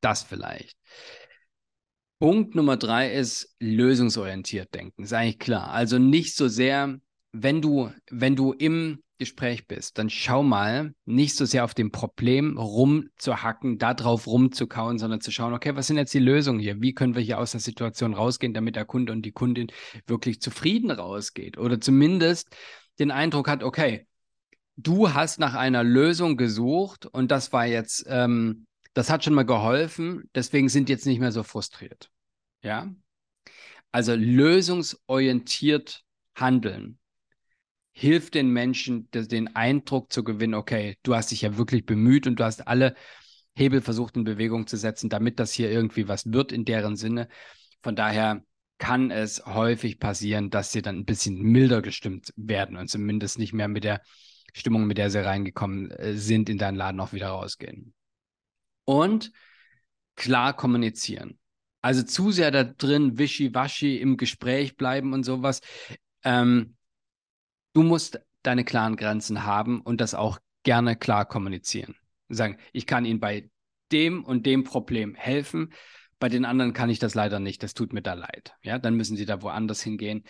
Das 0.00 0.22
vielleicht. 0.22 0.76
Punkt 2.18 2.54
Nummer 2.54 2.76
drei 2.76 3.12
ist 3.12 3.56
lösungsorientiert 3.58 4.74
denken. 4.74 5.04
Ist 5.04 5.12
eigentlich 5.12 5.38
klar. 5.38 5.70
Also 5.70 5.98
nicht 5.98 6.36
so 6.36 6.48
sehr, 6.48 7.00
wenn 7.32 7.62
du, 7.62 7.90
wenn 8.10 8.36
du 8.36 8.52
im 8.52 9.02
Gespräch 9.18 9.66
bist, 9.66 9.98
dann 9.98 10.10
schau 10.10 10.42
mal 10.42 10.94
nicht 11.04 11.36
so 11.36 11.44
sehr 11.44 11.64
auf 11.64 11.74
dem 11.74 11.92
Problem 11.92 12.58
rumzuhacken, 12.58 13.78
da 13.78 13.94
drauf 13.94 14.26
rumzukauen, 14.26 14.98
sondern 14.98 15.20
zu 15.20 15.30
schauen, 15.30 15.54
okay, 15.54 15.74
was 15.74 15.86
sind 15.86 15.96
jetzt 15.96 16.12
die 16.12 16.18
Lösungen 16.18 16.60
hier? 16.60 16.80
Wie 16.82 16.92
können 16.92 17.14
wir 17.14 17.22
hier 17.22 17.38
aus 17.38 17.52
der 17.52 17.60
Situation 17.60 18.14
rausgehen, 18.14 18.52
damit 18.52 18.76
der 18.76 18.84
Kunde 18.84 19.12
und 19.12 19.22
die 19.22 19.32
Kundin 19.32 19.68
wirklich 20.06 20.40
zufrieden 20.40 20.90
rausgeht? 20.90 21.56
Oder 21.56 21.80
zumindest 21.80 22.54
den 22.98 23.10
Eindruck 23.10 23.48
hat, 23.48 23.62
okay, 23.62 24.06
du 24.76 25.14
hast 25.14 25.38
nach 25.38 25.54
einer 25.54 25.84
Lösung 25.84 26.36
gesucht 26.36 27.06
und 27.06 27.30
das 27.30 27.52
war 27.52 27.66
jetzt, 27.66 28.04
ähm, 28.08 28.66
das 28.92 29.08
hat 29.08 29.24
schon 29.24 29.34
mal 29.34 29.46
geholfen, 29.46 30.28
deswegen 30.34 30.68
sind 30.68 30.88
jetzt 30.88 31.06
nicht 31.06 31.20
mehr 31.20 31.32
so 31.32 31.44
frustriert. 31.44 32.10
Ja? 32.62 32.92
Also 33.92 34.14
lösungsorientiert 34.14 36.02
handeln 36.34 36.98
hilft 37.92 38.34
den 38.34 38.48
Menschen, 38.48 39.08
den 39.12 39.54
Eindruck 39.54 40.12
zu 40.12 40.24
gewinnen, 40.24 40.54
okay, 40.54 40.96
du 41.02 41.14
hast 41.14 41.30
dich 41.30 41.42
ja 41.42 41.56
wirklich 41.56 41.84
bemüht 41.84 42.26
und 42.26 42.40
du 42.40 42.44
hast 42.44 42.66
alle 42.66 42.94
Hebel 43.54 43.82
versucht 43.82 44.16
in 44.16 44.24
Bewegung 44.24 44.66
zu 44.66 44.76
setzen, 44.76 45.10
damit 45.10 45.38
das 45.38 45.52
hier 45.52 45.70
irgendwie 45.70 46.08
was 46.08 46.32
wird 46.32 46.52
in 46.52 46.64
deren 46.64 46.96
Sinne. 46.96 47.28
Von 47.82 47.96
daher 47.96 48.44
kann 48.78 49.10
es 49.10 49.44
häufig 49.46 49.98
passieren, 50.00 50.50
dass 50.50 50.72
sie 50.72 50.82
dann 50.82 50.98
ein 50.98 51.04
bisschen 51.04 51.40
milder 51.40 51.82
gestimmt 51.82 52.32
werden 52.36 52.76
und 52.76 52.88
zumindest 52.88 53.38
nicht 53.38 53.52
mehr 53.52 53.68
mit 53.68 53.84
der 53.84 54.00
Stimmung, 54.54 54.86
mit 54.86 54.98
der 54.98 55.10
sie 55.10 55.24
reingekommen 55.24 55.90
äh, 55.90 56.14
sind, 56.14 56.48
in 56.48 56.58
deinen 56.58 56.76
Laden 56.76 57.00
auch 57.00 57.12
wieder 57.12 57.28
rausgehen. 57.28 57.94
Und 58.84 59.32
klar 60.16 60.54
kommunizieren. 60.54 61.38
Also 61.80 62.02
zu 62.02 62.30
sehr 62.30 62.50
da 62.50 62.64
drin 62.64 63.18
wischiwaschi 63.18 63.98
im 63.98 64.16
Gespräch 64.16 64.76
bleiben 64.76 65.12
und 65.12 65.24
sowas. 65.24 65.60
Ähm, 66.24 66.76
du 67.72 67.82
musst 67.82 68.20
deine 68.42 68.64
klaren 68.64 68.96
Grenzen 68.96 69.44
haben 69.44 69.80
und 69.80 70.00
das 70.00 70.14
auch 70.14 70.38
gerne 70.62 70.96
klar 70.96 71.24
kommunizieren. 71.24 71.96
Sagen, 72.28 72.58
ich 72.72 72.86
kann 72.86 73.04
Ihnen 73.04 73.20
bei 73.20 73.50
dem 73.90 74.24
und 74.24 74.46
dem 74.46 74.64
Problem 74.64 75.14
helfen. 75.14 75.72
Bei 76.18 76.28
den 76.28 76.44
anderen 76.44 76.72
kann 76.72 76.90
ich 76.90 76.98
das 76.98 77.14
leider 77.14 77.40
nicht. 77.40 77.62
Das 77.62 77.74
tut 77.74 77.92
mir 77.92 78.02
da 78.02 78.14
leid. 78.14 78.54
Ja, 78.62 78.78
dann 78.78 78.94
müssen 78.94 79.16
Sie 79.16 79.26
da 79.26 79.42
woanders 79.42 79.82
hingehen. 79.82 80.24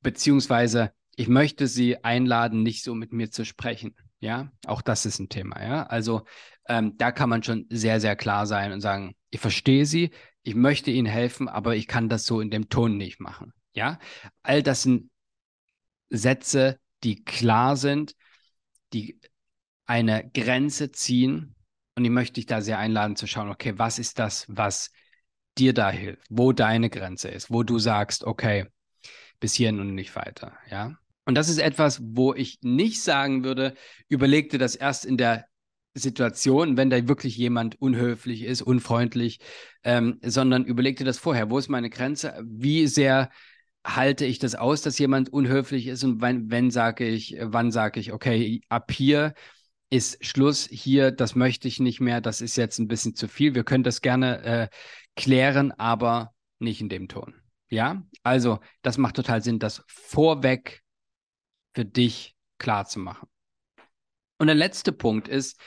Beziehungsweise, 0.00 0.92
ich 1.14 1.28
möchte 1.28 1.66
Sie 1.66 2.02
einladen, 2.04 2.62
nicht 2.62 2.82
so 2.82 2.94
mit 2.94 3.12
mir 3.12 3.30
zu 3.30 3.44
sprechen. 3.44 3.94
Ja, 4.18 4.50
auch 4.66 4.82
das 4.82 5.06
ist 5.06 5.18
ein 5.18 5.28
Thema. 5.28 5.62
Ja, 5.62 5.82
also 5.84 6.24
ähm, 6.68 6.96
da 6.96 7.12
kann 7.12 7.28
man 7.28 7.42
schon 7.42 7.66
sehr, 7.70 8.00
sehr 8.00 8.16
klar 8.16 8.46
sein 8.46 8.72
und 8.72 8.80
sagen, 8.80 9.14
ich 9.30 9.40
verstehe 9.40 9.86
Sie, 9.86 10.10
ich 10.42 10.54
möchte 10.54 10.90
Ihnen 10.90 11.06
helfen, 11.06 11.48
aber 11.48 11.76
ich 11.76 11.86
kann 11.86 12.08
das 12.08 12.24
so 12.24 12.40
in 12.40 12.50
dem 12.50 12.68
Ton 12.68 12.96
nicht 12.96 13.20
machen. 13.20 13.52
Ja, 13.74 13.98
all 14.42 14.62
das 14.62 14.82
sind 14.82 15.10
Sätze, 16.08 16.78
die 17.04 17.24
klar 17.24 17.76
sind, 17.76 18.14
die 18.92 19.20
eine 19.86 20.30
Grenze 20.32 20.90
ziehen. 20.92 21.54
Und 21.96 22.04
ich 22.04 22.10
möchte 22.10 22.34
dich 22.34 22.46
da 22.46 22.60
sehr 22.60 22.78
einladen 22.78 23.16
zu 23.16 23.26
schauen, 23.26 23.50
okay, 23.50 23.74
was 23.76 23.98
ist 23.98 24.18
das, 24.18 24.44
was 24.48 24.90
dir 25.56 25.72
da 25.72 25.90
hilft, 25.90 26.26
wo 26.28 26.52
deine 26.52 26.90
Grenze 26.90 27.28
ist, 27.28 27.50
wo 27.50 27.62
du 27.62 27.78
sagst, 27.78 28.24
okay, 28.24 28.66
bis 29.40 29.54
hierhin 29.54 29.80
und 29.80 29.94
nicht 29.94 30.14
weiter, 30.16 30.56
ja. 30.70 30.96
Und 31.24 31.34
das 31.34 31.48
ist 31.48 31.58
etwas, 31.58 32.00
wo 32.02 32.34
ich 32.34 32.58
nicht 32.62 33.02
sagen 33.02 33.42
würde, 33.42 33.74
überleg 34.08 34.50
dir 34.50 34.58
das 34.58 34.76
erst 34.76 35.04
in 35.04 35.16
der 35.16 35.46
Situation, 35.94 36.76
wenn 36.76 36.90
da 36.90 37.08
wirklich 37.08 37.36
jemand 37.36 37.80
unhöflich 37.80 38.42
ist, 38.42 38.62
unfreundlich, 38.62 39.40
ähm, 39.82 40.20
sondern 40.22 40.64
überleg 40.64 40.96
dir 40.98 41.04
das 41.04 41.18
vorher. 41.18 41.50
Wo 41.50 41.58
ist 41.58 41.68
meine 41.68 41.90
Grenze? 41.90 42.38
Wie 42.44 42.86
sehr 42.86 43.30
halte 43.86 44.26
ich 44.26 44.38
das 44.38 44.54
aus, 44.54 44.82
dass 44.82 44.98
jemand 44.98 45.32
unhöflich 45.32 45.86
ist 45.86 46.04
und 46.04 46.20
wenn, 46.20 46.50
wenn 46.50 46.70
sage 46.70 47.06
ich, 47.06 47.36
wann 47.40 47.70
sage 47.70 48.00
ich, 48.00 48.12
okay, 48.12 48.60
ab 48.68 48.90
hier 48.90 49.34
ist 49.88 50.24
Schluss, 50.24 50.68
hier, 50.70 51.12
das 51.12 51.36
möchte 51.36 51.68
ich 51.68 51.78
nicht 51.78 52.00
mehr, 52.00 52.20
das 52.20 52.40
ist 52.40 52.56
jetzt 52.56 52.78
ein 52.78 52.88
bisschen 52.88 53.14
zu 53.14 53.28
viel. 53.28 53.54
Wir 53.54 53.62
können 53.62 53.84
das 53.84 54.00
gerne 54.00 54.42
äh, 54.42 54.68
klären, 55.14 55.72
aber 55.72 56.34
nicht 56.58 56.80
in 56.80 56.88
dem 56.88 57.06
Ton. 57.06 57.34
Ja, 57.68 58.02
also 58.22 58.58
das 58.82 58.98
macht 58.98 59.16
total 59.16 59.42
Sinn, 59.42 59.60
das 59.60 59.82
vorweg 59.86 60.82
für 61.74 61.84
dich 61.84 62.34
klar 62.58 62.86
zu 62.86 62.98
machen. 62.98 63.28
Und 64.38 64.48
der 64.48 64.56
letzte 64.56 64.92
Punkt 64.92 65.28
ist 65.28 65.60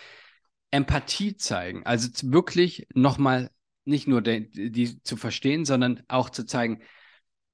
Empathie 0.71 1.38
zeigen. 1.38 1.86
Also 1.86 2.10
wirklich 2.32 2.88
nochmal 2.93 3.49
nicht 3.86 4.08
nur 4.08 4.21
die, 4.21 4.49
die 4.71 5.01
zu 5.03 5.17
verstehen, 5.17 5.65
sondern 5.65 6.03
auch 6.08 6.29
zu 6.29 6.45
zeigen, 6.45 6.82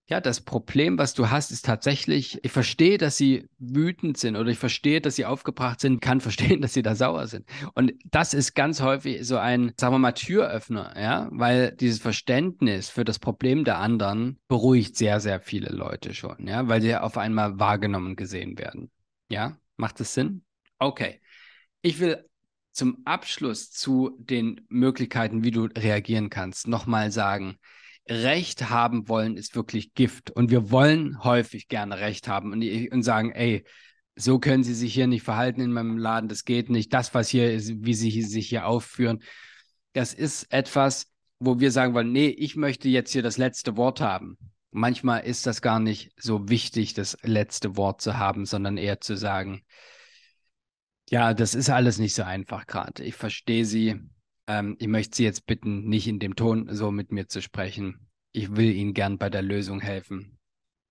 ja, 0.07 0.21
das 0.21 0.41
Problem, 0.41 0.99
was 0.99 1.15
du 1.15 1.31
hast, 1.31 1.51
ist 1.51 1.65
tatsächlich, 1.65 2.43
ich 2.43 2.51
verstehe, 2.51 2.99
dass 2.99 3.17
sie 3.17 3.49
wütend 3.57 4.17
sind 4.17 4.35
oder 4.35 4.51
ich 4.51 4.59
verstehe, 4.59 5.01
dass 5.01 5.15
sie 5.15 5.25
aufgebracht 5.25 5.79
sind, 5.79 5.99
kann 5.99 6.21
verstehen, 6.21 6.61
dass 6.61 6.73
sie 6.73 6.83
da 6.83 6.95
sauer 6.95 7.25
sind. 7.27 7.47
Und 7.73 7.93
das 8.11 8.35
ist 8.35 8.53
ganz 8.53 8.81
häufig 8.81 9.25
so 9.25 9.37
ein, 9.37 9.73
sagen 9.79 9.95
wir 9.95 9.99
mal, 9.99 10.11
Türöffner, 10.11 10.93
ja, 10.95 11.27
weil 11.31 11.71
dieses 11.71 11.99
Verständnis 11.99 12.89
für 12.89 13.03
das 13.03 13.17
Problem 13.17 13.63
der 13.63 13.79
anderen 13.79 14.39
beruhigt 14.47 14.95
sehr, 14.95 15.19
sehr 15.19 15.39
viele 15.39 15.69
Leute 15.69 16.13
schon, 16.13 16.47
ja, 16.47 16.67
weil 16.67 16.81
sie 16.81 16.95
auf 16.95 17.17
einmal 17.17 17.59
wahrgenommen 17.59 18.15
gesehen 18.15 18.59
werden. 18.59 18.91
Ja, 19.29 19.57
macht 19.75 19.99
das 19.99 20.13
Sinn? 20.13 20.43
Okay. 20.77 21.19
Ich 21.81 21.99
will 21.99 22.25
zum 22.71 23.01
Abschluss 23.05 23.71
zu 23.71 24.17
den 24.19 24.61
Möglichkeiten, 24.69 25.43
wie 25.43 25.51
du 25.51 25.63
reagieren 25.63 26.29
kannst, 26.29 26.67
nochmal 26.67 27.11
sagen, 27.11 27.57
Recht 28.07 28.69
haben 28.69 29.07
wollen 29.09 29.35
ist 29.35 29.55
wirklich 29.55 29.93
Gift. 29.93 30.31
Und 30.31 30.51
wir 30.51 30.71
wollen 30.71 31.23
häufig 31.23 31.67
gerne 31.67 31.99
Recht 31.99 32.27
haben 32.27 32.51
und, 32.51 32.63
und 32.91 33.03
sagen, 33.03 33.31
ey, 33.31 33.65
so 34.15 34.39
können 34.39 34.63
Sie 34.63 34.73
sich 34.73 34.93
hier 34.93 35.07
nicht 35.07 35.23
verhalten 35.23 35.61
in 35.61 35.71
meinem 35.71 35.97
Laden, 35.97 36.29
das 36.29 36.45
geht 36.45 36.69
nicht. 36.69 36.93
Das, 36.93 37.13
was 37.13 37.29
hier 37.29 37.51
ist, 37.51 37.83
wie 37.83 37.93
Sie 37.93 38.21
sich 38.21 38.49
hier 38.49 38.65
aufführen, 38.65 39.21
das 39.93 40.13
ist 40.13 40.51
etwas, 40.51 41.11
wo 41.39 41.59
wir 41.59 41.71
sagen 41.71 41.93
wollen, 41.93 42.11
nee, 42.11 42.27
ich 42.27 42.55
möchte 42.55 42.89
jetzt 42.89 43.11
hier 43.11 43.23
das 43.23 43.37
letzte 43.37 43.75
Wort 43.77 44.01
haben. 44.01 44.37
Manchmal 44.71 45.23
ist 45.23 45.47
das 45.47 45.61
gar 45.61 45.79
nicht 45.79 46.11
so 46.17 46.49
wichtig, 46.49 46.93
das 46.93 47.17
letzte 47.23 47.77
Wort 47.77 48.01
zu 48.01 48.17
haben, 48.17 48.45
sondern 48.45 48.77
eher 48.77 48.99
zu 48.99 49.15
sagen, 49.15 49.63
ja, 51.09 51.33
das 51.33 51.55
ist 51.55 51.69
alles 51.69 51.97
nicht 51.97 52.15
so 52.15 52.23
einfach 52.23 52.65
gerade. 52.67 53.03
Ich 53.03 53.15
verstehe 53.15 53.65
Sie, 53.65 54.01
ähm, 54.47 54.75
ich 54.79 54.87
möchte 54.87 55.17
Sie 55.17 55.23
jetzt 55.23 55.45
bitten, 55.45 55.87
nicht 55.87 56.07
in 56.07 56.19
dem 56.19 56.35
Ton 56.35 56.67
so 56.71 56.91
mit 56.91 57.11
mir 57.11 57.27
zu 57.27 57.41
sprechen. 57.41 58.07
Ich 58.31 58.55
will 58.55 58.71
Ihnen 58.71 58.93
gern 58.93 59.17
bei 59.17 59.29
der 59.29 59.41
Lösung 59.41 59.79
helfen. 59.79 60.37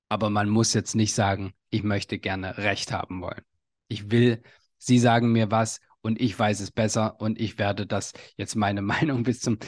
Aber 0.09 0.31
man 0.31 0.49
muss 0.49 0.75
jetzt 0.75 0.95
nicht 0.95 1.15
sagen, 1.15 1.55
ich 1.71 1.83
möchte 1.83 2.19
gerne 2.19 2.59
Recht 2.59 2.93
haben 2.93 3.21
wollen. 3.21 3.43
Ich 3.89 4.11
will, 4.11 4.43
Sie 4.79 4.99
sagen 4.99 5.33
mir 5.33 5.51
was 5.51 5.81
und 6.03 6.21
ich 6.21 6.39
weiß 6.39 6.61
es 6.61 6.71
besser 6.71 7.21
und 7.21 7.41
ich 7.41 7.59
werde 7.59 7.87
das 7.87 8.13
jetzt 8.37 8.55
meine 8.55 8.83
Meinung 8.83 9.23
bis 9.23 9.41
zum 9.41 9.59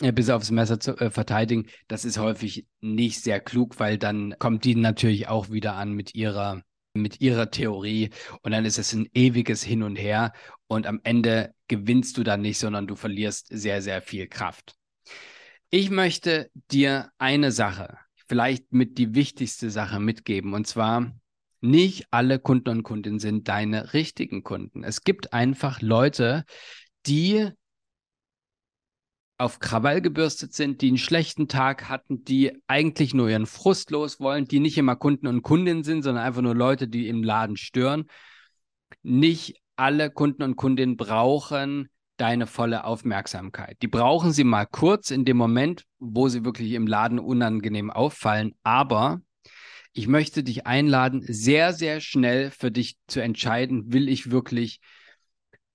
äh, 0.00 0.12
bis 0.12 0.30
aufs 0.30 0.50
Messer 0.50 0.80
zu 0.80 0.96
äh, 0.98 1.10
verteidigen. 1.10 1.66
Das 1.88 2.04
ist 2.04 2.18
häufig 2.18 2.66
nicht 2.80 3.22
sehr 3.22 3.40
klug, 3.40 3.78
weil 3.78 3.98
dann 3.98 4.34
kommt 4.38 4.64
die 4.64 4.74
natürlich 4.74 5.28
auch 5.28 5.50
wieder 5.50 5.74
an 5.74 5.92
mit 5.92 6.14
ihrer 6.14 6.62
mit 6.92 7.20
ihrer 7.20 7.50
Theorie 7.50 8.10
und 8.42 8.50
dann 8.50 8.64
ist 8.64 8.78
es 8.78 8.92
ein 8.92 9.08
ewiges 9.14 9.62
Hin 9.62 9.84
und 9.84 9.94
Her 9.94 10.32
und 10.70 10.86
am 10.86 11.00
Ende 11.02 11.52
gewinnst 11.66 12.16
du 12.16 12.22
dann 12.22 12.42
nicht, 12.42 12.58
sondern 12.58 12.86
du 12.86 12.94
verlierst 12.94 13.48
sehr, 13.50 13.82
sehr 13.82 14.00
viel 14.02 14.28
Kraft. 14.28 14.74
Ich 15.68 15.90
möchte 15.90 16.50
dir 16.70 17.10
eine 17.18 17.50
Sache, 17.50 17.98
vielleicht 18.28 18.72
mit 18.72 18.96
die 18.96 19.14
wichtigste 19.14 19.70
Sache 19.70 19.98
mitgeben 19.98 20.54
und 20.54 20.66
zwar 20.66 21.12
Nicht 21.60 22.06
alle 22.10 22.38
Kunden 22.38 22.70
und 22.70 22.82
Kundinnen 22.84 23.18
sind 23.18 23.48
deine 23.48 23.92
richtigen 23.92 24.42
Kunden. 24.42 24.82
Es 24.82 25.02
gibt 25.02 25.34
einfach 25.34 25.82
Leute, 25.82 26.44
die 27.04 27.50
auf 29.36 29.58
Krawall 29.58 30.00
gebürstet 30.00 30.54
sind, 30.54 30.80
die 30.80 30.88
einen 30.88 30.98
schlechten 30.98 31.48
Tag 31.48 31.88
hatten, 31.88 32.24
die 32.24 32.52
eigentlich 32.66 33.12
nur 33.12 33.28
ihren 33.28 33.46
Frust 33.46 33.90
los 33.90 34.20
wollen, 34.20 34.46
die 34.46 34.60
nicht 34.60 34.78
immer 34.78 34.96
Kunden 34.96 35.26
und 35.26 35.42
Kundinnen 35.42 35.84
sind, 35.84 36.02
sondern 36.02 36.24
einfach 36.24 36.42
nur 36.42 36.54
Leute, 36.54 36.88
die 36.88 37.08
im 37.08 37.22
Laden 37.22 37.56
stören. 37.56 38.06
Nicht 39.02 39.59
alle 39.80 40.10
Kunden 40.10 40.42
und 40.42 40.56
Kundinnen 40.56 40.98
brauchen 40.98 41.88
deine 42.18 42.46
volle 42.46 42.84
Aufmerksamkeit. 42.84 43.78
Die 43.80 43.88
brauchen 43.88 44.30
sie 44.30 44.44
mal 44.44 44.66
kurz 44.66 45.10
in 45.10 45.24
dem 45.24 45.38
Moment, 45.38 45.84
wo 45.98 46.28
sie 46.28 46.44
wirklich 46.44 46.72
im 46.72 46.86
Laden 46.86 47.18
unangenehm 47.18 47.90
auffallen. 47.90 48.52
Aber 48.62 49.22
ich 49.94 50.06
möchte 50.06 50.44
dich 50.44 50.66
einladen, 50.66 51.22
sehr, 51.26 51.72
sehr 51.72 52.00
schnell 52.02 52.50
für 52.50 52.70
dich 52.70 52.98
zu 53.06 53.20
entscheiden, 53.22 53.90
will 53.90 54.10
ich 54.10 54.30
wirklich 54.30 54.80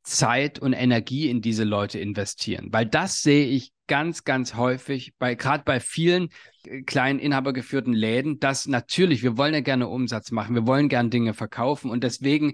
Zeit 0.04 0.60
und 0.60 0.74
Energie 0.74 1.28
in 1.28 1.41
diese 1.41 1.63
Leute 1.63 1.98
investieren. 1.98 2.68
Weil 2.72 2.86
das 2.86 3.24
sehe 3.24 3.48
ich 3.48 3.72
ganz, 3.88 4.24
ganz 4.24 4.54
häufig, 4.54 5.13
bei 5.18 5.34
gerade 5.34 5.63
bei 5.63 5.80
vielen 5.80 6.30
äh, 6.63 6.84
kleinen 6.84 7.18
inhabergeführten 7.18 7.94
Läden, 7.94 8.39
dass 8.39 8.68
natürlich, 8.68 9.24
wir 9.24 9.36
wollen 9.36 9.56
ja 9.56 9.62
gerne 9.62 9.88
Umsatz 9.88 10.30
machen, 10.30 10.54
wir 10.54 10.68
wollen 10.68 10.89
gerne 10.89 11.10
Dinge 11.10 11.34
verkaufen 11.34 11.89
und 11.89 12.04
deswegen 12.04 12.54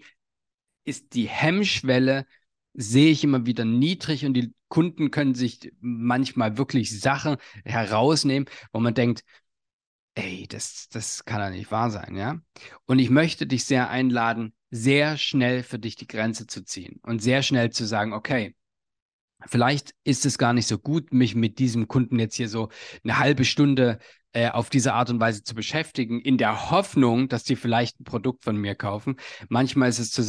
ist 0.84 1.14
die 1.14 1.28
Hemmschwelle, 1.28 2.26
sehe 2.74 3.12
ich 3.12 3.24
immer 3.24 3.46
wieder 3.46 3.66
niedrig 3.66 4.26
und 4.26 4.34
die 4.34 4.54
Kunden 4.70 5.12
können 5.12 5.36
sich 5.36 5.72
manchmal 5.82 6.58
wirklich 6.58 7.00
Sachen 7.00 7.36
herausnehmen, 7.66 8.48
wo 8.72 8.80
man 8.80 8.94
denkt, 8.94 9.24
ey, 10.16 10.48
das, 10.48 10.88
das 10.90 11.26
kann 11.26 11.40
ja 11.42 11.50
nicht 11.50 11.72
wahr 11.72 11.90
sein, 11.90 12.16
ja? 12.16 12.40
Und 12.86 13.00
ich 13.00 13.10
möchte 13.10 13.48
dich 13.48 13.66
sehr 13.66 13.90
einladen, 13.90 14.54
sehr 14.70 15.18
schnell 15.18 15.64
für 15.64 15.80
dich 15.80 15.96
die 15.96 16.08
Grenze 16.08 16.48
zu 16.48 16.64
ziehen 16.64 17.00
und 17.04 17.22
sehr 17.22 17.44
schnell 17.44 17.72
zu 17.72 17.86
sagen, 17.86 18.14
okay, 18.14 18.56
vielleicht 19.46 19.94
ist 20.04 20.26
es 20.26 20.38
gar 20.38 20.54
nicht 20.54 20.68
so 20.68 20.78
gut, 20.78 21.14
mich 21.14 21.36
mit 21.36 21.60
diesem 21.60 21.88
Kunden 21.88 22.20
jetzt 22.20 22.36
hier 22.36 22.50
so 22.50 22.70
eine 23.04 23.18
halbe 23.20 23.46
Stunde 23.46 24.00
äh, 24.34 24.50
auf 24.50 24.70
diese 24.70 24.94
Art 24.94 25.10
und 25.10 25.20
Weise 25.20 25.44
zu 25.44 25.56
beschäftigen, 25.56 26.22
in 26.22 26.38
der 26.38 26.72
Hoffnung, 26.72 27.28
dass 27.28 27.44
die 27.44 27.58
vielleicht 27.58 28.00
ein 28.00 28.06
Produkt 28.06 28.44
von 28.44 28.56
mir 28.56 28.76
kaufen. 28.76 29.18
Manchmal 29.50 29.90
ist 29.90 30.00
es 30.00 30.12
zu 30.12 30.24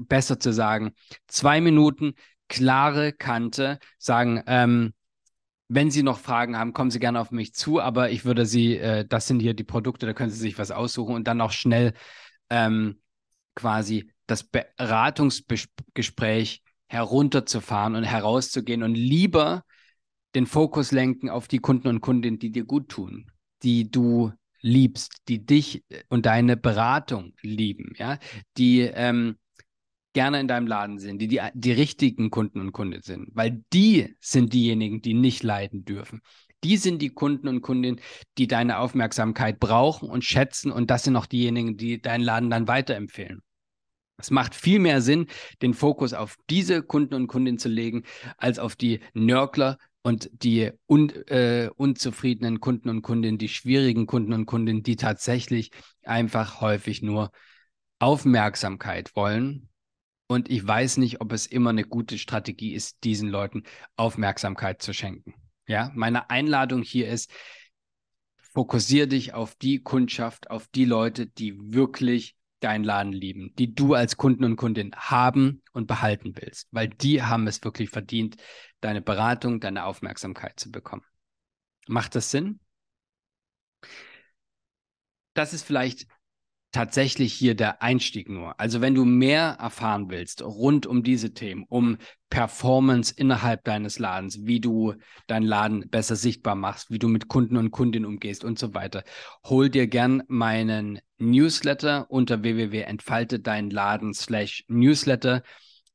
besser 0.00 0.40
zu 0.40 0.52
sagen, 0.52 0.92
zwei 1.26 1.60
Minuten, 1.60 2.14
klare 2.48 3.12
Kante, 3.12 3.78
sagen, 3.98 4.42
ähm, 4.46 4.94
wenn 5.68 5.90
Sie 5.90 6.02
noch 6.02 6.18
Fragen 6.18 6.58
haben, 6.58 6.72
kommen 6.72 6.90
Sie 6.90 6.98
gerne 6.98 7.20
auf 7.20 7.30
mich 7.30 7.54
zu, 7.54 7.80
aber 7.80 8.10
ich 8.10 8.24
würde 8.24 8.46
Sie, 8.46 8.76
äh, 8.76 9.06
das 9.06 9.26
sind 9.26 9.40
hier 9.40 9.54
die 9.54 9.64
Produkte, 9.64 10.06
da 10.06 10.12
können 10.12 10.30
Sie 10.30 10.38
sich 10.38 10.58
was 10.58 10.70
aussuchen 10.70 11.14
und 11.14 11.28
dann 11.28 11.40
auch 11.40 11.52
schnell 11.52 11.94
ähm, 12.50 13.00
quasi 13.54 14.10
das 14.26 14.44
Beratungsgespräch 14.44 16.62
herunterzufahren 16.86 17.96
und 17.96 18.04
herauszugehen 18.04 18.82
und 18.82 18.94
lieber 18.94 19.64
den 20.34 20.46
Fokus 20.46 20.92
lenken 20.92 21.28
auf 21.30 21.48
die 21.48 21.58
Kunden 21.58 21.88
und 21.88 22.00
Kundinnen, 22.00 22.38
die 22.38 22.50
dir 22.50 22.64
gut 22.64 22.88
tun 22.88 23.31
die 23.62 23.90
du 23.90 24.32
liebst, 24.60 25.22
die 25.28 25.44
dich 25.44 25.84
und 26.08 26.26
deine 26.26 26.56
Beratung 26.56 27.34
lieben, 27.42 27.92
ja, 27.96 28.18
die 28.56 28.80
ähm, 28.80 29.36
gerne 30.12 30.40
in 30.40 30.48
deinem 30.48 30.66
Laden 30.66 30.98
sind, 30.98 31.18
die, 31.18 31.28
die 31.28 31.40
die 31.54 31.72
richtigen 31.72 32.30
Kunden 32.30 32.60
und 32.60 32.72
Kunden 32.72 33.02
sind, 33.02 33.28
weil 33.32 33.64
die 33.72 34.14
sind 34.20 34.52
diejenigen, 34.52 35.02
die 35.02 35.14
nicht 35.14 35.42
leiden 35.42 35.84
dürfen. 35.84 36.20
Die 36.64 36.76
sind 36.76 37.02
die 37.02 37.08
Kunden 37.08 37.48
und 37.48 37.60
Kundinnen, 37.60 38.00
die 38.38 38.46
deine 38.46 38.78
Aufmerksamkeit 38.78 39.58
brauchen 39.58 40.08
und 40.08 40.24
schätzen 40.24 40.70
und 40.70 40.90
das 40.90 41.04
sind 41.04 41.16
auch 41.16 41.26
diejenigen, 41.26 41.76
die 41.76 42.00
deinen 42.00 42.22
Laden 42.22 42.50
dann 42.50 42.68
weiterempfehlen. 42.68 43.42
Es 44.16 44.30
macht 44.30 44.54
viel 44.54 44.78
mehr 44.78 45.00
Sinn, 45.00 45.26
den 45.62 45.74
Fokus 45.74 46.12
auf 46.12 46.36
diese 46.48 46.82
Kunden 46.82 47.14
und 47.14 47.26
Kundinnen 47.26 47.58
zu 47.58 47.68
legen, 47.68 48.04
als 48.36 48.60
auf 48.60 48.76
die 48.76 49.00
Nörgler, 49.14 49.78
und 50.02 50.30
die 50.32 50.72
un, 50.86 51.10
äh, 51.28 51.70
unzufriedenen 51.76 52.60
Kunden 52.60 52.88
und 52.88 53.02
Kundinnen, 53.02 53.38
die 53.38 53.48
schwierigen 53.48 54.06
Kunden 54.06 54.32
und 54.32 54.46
Kundinnen, 54.46 54.82
die 54.82 54.96
tatsächlich 54.96 55.70
einfach 56.02 56.60
häufig 56.60 57.02
nur 57.02 57.30
Aufmerksamkeit 57.98 59.14
wollen. 59.14 59.68
Und 60.26 60.50
ich 60.50 60.66
weiß 60.66 60.96
nicht, 60.96 61.20
ob 61.20 61.32
es 61.32 61.46
immer 61.46 61.70
eine 61.70 61.84
gute 61.84 62.18
Strategie 62.18 62.74
ist, 62.74 63.04
diesen 63.04 63.28
Leuten 63.28 63.62
Aufmerksamkeit 63.96 64.82
zu 64.82 64.92
schenken. 64.92 65.34
Ja, 65.66 65.92
meine 65.94 66.30
Einladung 66.30 66.82
hier 66.82 67.08
ist, 67.08 67.30
fokussiere 68.52 69.06
dich 69.06 69.34
auf 69.34 69.54
die 69.54 69.82
Kundschaft, 69.82 70.50
auf 70.50 70.66
die 70.68 70.84
Leute, 70.84 71.26
die 71.26 71.54
wirklich 71.72 72.34
deinen 72.62 72.84
Laden 72.84 73.12
lieben, 73.12 73.54
die 73.56 73.74
du 73.74 73.94
als 73.94 74.16
Kunden 74.16 74.44
und 74.44 74.56
Kundin 74.56 74.92
haben 74.96 75.62
und 75.72 75.86
behalten 75.86 76.34
willst, 76.36 76.68
weil 76.70 76.88
die 76.88 77.22
haben 77.22 77.46
es 77.46 77.62
wirklich 77.64 77.90
verdient, 77.90 78.36
deine 78.80 79.02
Beratung, 79.02 79.60
deine 79.60 79.84
Aufmerksamkeit 79.84 80.58
zu 80.58 80.70
bekommen. 80.70 81.04
Macht 81.86 82.14
das 82.14 82.30
Sinn? 82.30 82.60
Das 85.34 85.52
ist 85.52 85.64
vielleicht 85.64 86.06
tatsächlich 86.72 87.34
hier 87.34 87.54
der 87.54 87.82
Einstieg 87.82 88.28
nur. 88.28 88.58
Also 88.58 88.80
wenn 88.80 88.94
du 88.94 89.04
mehr 89.04 89.58
erfahren 89.60 90.10
willst 90.10 90.42
rund 90.42 90.86
um 90.86 91.02
diese 91.02 91.34
Themen, 91.34 91.64
um 91.68 91.98
Performance 92.30 93.12
innerhalb 93.14 93.62
deines 93.64 93.98
Ladens, 93.98 94.46
wie 94.46 94.58
du 94.58 94.94
deinen 95.26 95.46
Laden 95.46 95.90
besser 95.90 96.16
sichtbar 96.16 96.54
machst, 96.54 96.90
wie 96.90 96.98
du 96.98 97.08
mit 97.08 97.28
Kunden 97.28 97.58
und 97.58 97.70
Kundinnen 97.70 98.06
umgehst 98.06 98.42
und 98.42 98.58
so 98.58 98.72
weiter, 98.72 99.04
hol 99.44 99.68
dir 99.68 99.86
gern 99.86 100.22
meinen 100.28 100.98
Newsletter 101.18 102.10
unter 102.10 102.42
www.entfaltedeinladen 102.42 104.14
slash 104.14 104.64
Newsletter. 104.68 105.42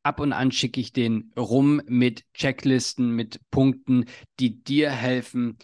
Ab 0.03 0.19
und 0.19 0.31
an 0.31 0.51
schicke 0.51 0.79
ich 0.79 0.93
den 0.93 1.33
rum 1.35 1.81
mit 1.87 2.23
Checklisten, 2.33 3.11
mit 3.11 3.41
Punkten, 3.49 4.05
die 4.39 4.63
dir 4.63 4.91
helfen, 4.91 5.57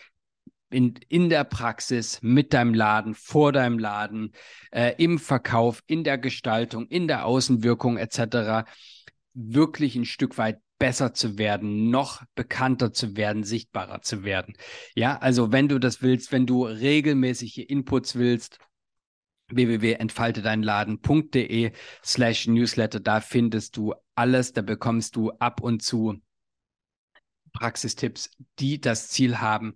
in, 0.73 0.95
in 1.07 1.29
der 1.29 1.43
Praxis, 1.43 2.19
mit 2.21 2.53
deinem 2.53 2.73
Laden, 2.73 3.13
vor 3.13 3.51
deinem 3.51 3.77
Laden, 3.79 4.31
äh, 4.71 4.93
im 4.97 5.19
Verkauf, 5.19 5.83
in 5.87 6.03
der 6.03 6.17
Gestaltung, 6.17 6.87
in 6.87 7.07
der 7.07 7.25
Außenwirkung 7.25 7.97
etc. 7.97 8.65
wirklich 9.33 9.95
ein 9.95 10.05
Stück 10.05 10.37
weit 10.37 10.59
besser 10.79 11.13
zu 11.13 11.37
werden, 11.37 11.89
noch 11.89 12.23
bekannter 12.35 12.91
zu 12.91 13.15
werden, 13.15 13.43
sichtbarer 13.43 14.01
zu 14.01 14.25
werden. 14.25 14.55
Ja, 14.95 15.17
also 15.17 15.53
wenn 15.53 15.69
du 15.69 15.79
das 15.79 16.01
willst, 16.01 16.33
wenn 16.33 16.45
du 16.45 16.65
regelmäßige 16.65 17.59
Inputs 17.59 18.15
willst, 18.15 18.59
www.entfaltedeinladen.de 19.47 21.71
slash 22.03 22.47
Newsletter, 22.47 22.99
da 22.99 23.21
findest 23.21 23.77
du 23.77 23.93
alles, 24.15 24.51
da 24.53 24.61
bekommst 24.61 25.15
du 25.15 25.31
ab 25.31 25.61
und 25.61 25.81
zu 25.81 26.21
Praxistipps, 27.53 28.31
die 28.59 28.81
das 28.81 29.07
Ziel 29.09 29.39
haben, 29.39 29.75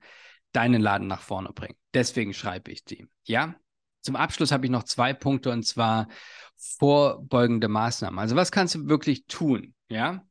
deinen 0.58 0.82
Laden 0.82 1.08
nach 1.08 1.22
vorne 1.22 1.54
bringen. 1.54 1.78
Deswegen 1.94 2.34
schreibe 2.34 2.72
ich 2.72 2.84
die. 2.84 3.06
Ja? 3.26 3.56
Zum 4.02 4.16
Abschluss 4.16 4.52
habe 4.52 4.66
ich 4.66 4.72
noch 4.72 4.84
zwei 4.84 5.14
Punkte 5.14 5.52
und 5.52 5.64
zwar 5.64 6.08
vorbeugende 6.56 7.68
Maßnahmen. 7.68 8.18
Also 8.18 8.36
was 8.36 8.52
kannst 8.52 8.74
du 8.74 8.90
wirklich 8.90 9.28
tun? 9.28 9.76
Ja? 9.88 10.26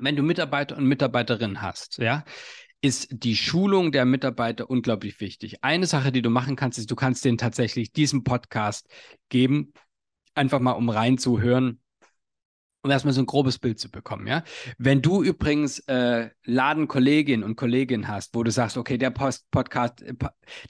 Wenn 0.00 0.14
du 0.14 0.22
Mitarbeiter 0.22 0.76
und 0.76 0.86
Mitarbeiterinnen 0.86 1.60
hast, 1.60 1.98
ja, 1.98 2.24
ist 2.82 3.08
die 3.10 3.36
Schulung 3.36 3.90
der 3.90 4.04
Mitarbeiter 4.04 4.70
unglaublich 4.70 5.20
wichtig. 5.20 5.64
Eine 5.64 5.86
Sache, 5.86 6.12
die 6.12 6.22
du 6.22 6.30
machen 6.30 6.54
kannst, 6.54 6.78
ist, 6.78 6.90
du 6.90 6.96
kannst 6.96 7.24
denen 7.24 7.38
tatsächlich 7.38 7.92
diesen 7.92 8.22
Podcast 8.22 8.88
geben, 9.28 9.72
einfach 10.34 10.60
mal 10.60 10.72
um 10.72 10.88
reinzuhören, 10.88 11.80
um 12.82 12.90
erstmal 12.90 13.14
so 13.14 13.22
ein 13.22 13.26
grobes 13.26 13.58
Bild 13.58 13.78
zu 13.78 13.90
bekommen, 13.90 14.26
ja. 14.26 14.42
Wenn 14.78 15.02
du 15.02 15.22
übrigens 15.22 15.78
äh, 15.80 16.30
Ladenkolleginnen 16.44 17.44
und 17.44 17.56
Kollegen 17.56 18.08
hast, 18.08 18.34
wo 18.34 18.42
du 18.42 18.50
sagst, 18.50 18.76
okay, 18.76 18.98
der 18.98 19.10
Post 19.10 19.50
Podcast, 19.50 20.02
äh, 20.02 20.14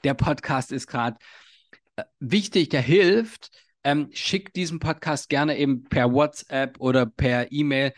der 0.05 0.15
Podcast 0.15 0.73
ist 0.73 0.87
gerade 0.87 1.19
äh, 1.97 2.05
wichtig, 2.21 2.69
der 2.69 2.83
hilft, 2.83 3.51
ähm, 3.85 4.11
schick 4.13 4.53
diesen 4.53 4.79
Podcast 4.79 5.29
gerne 5.29 5.57
eben 5.59 5.85
per 5.85 6.13
WhatsApp 6.13 6.79
oder 6.81 7.07
per 7.07 7.51
E-Mail 7.51 7.93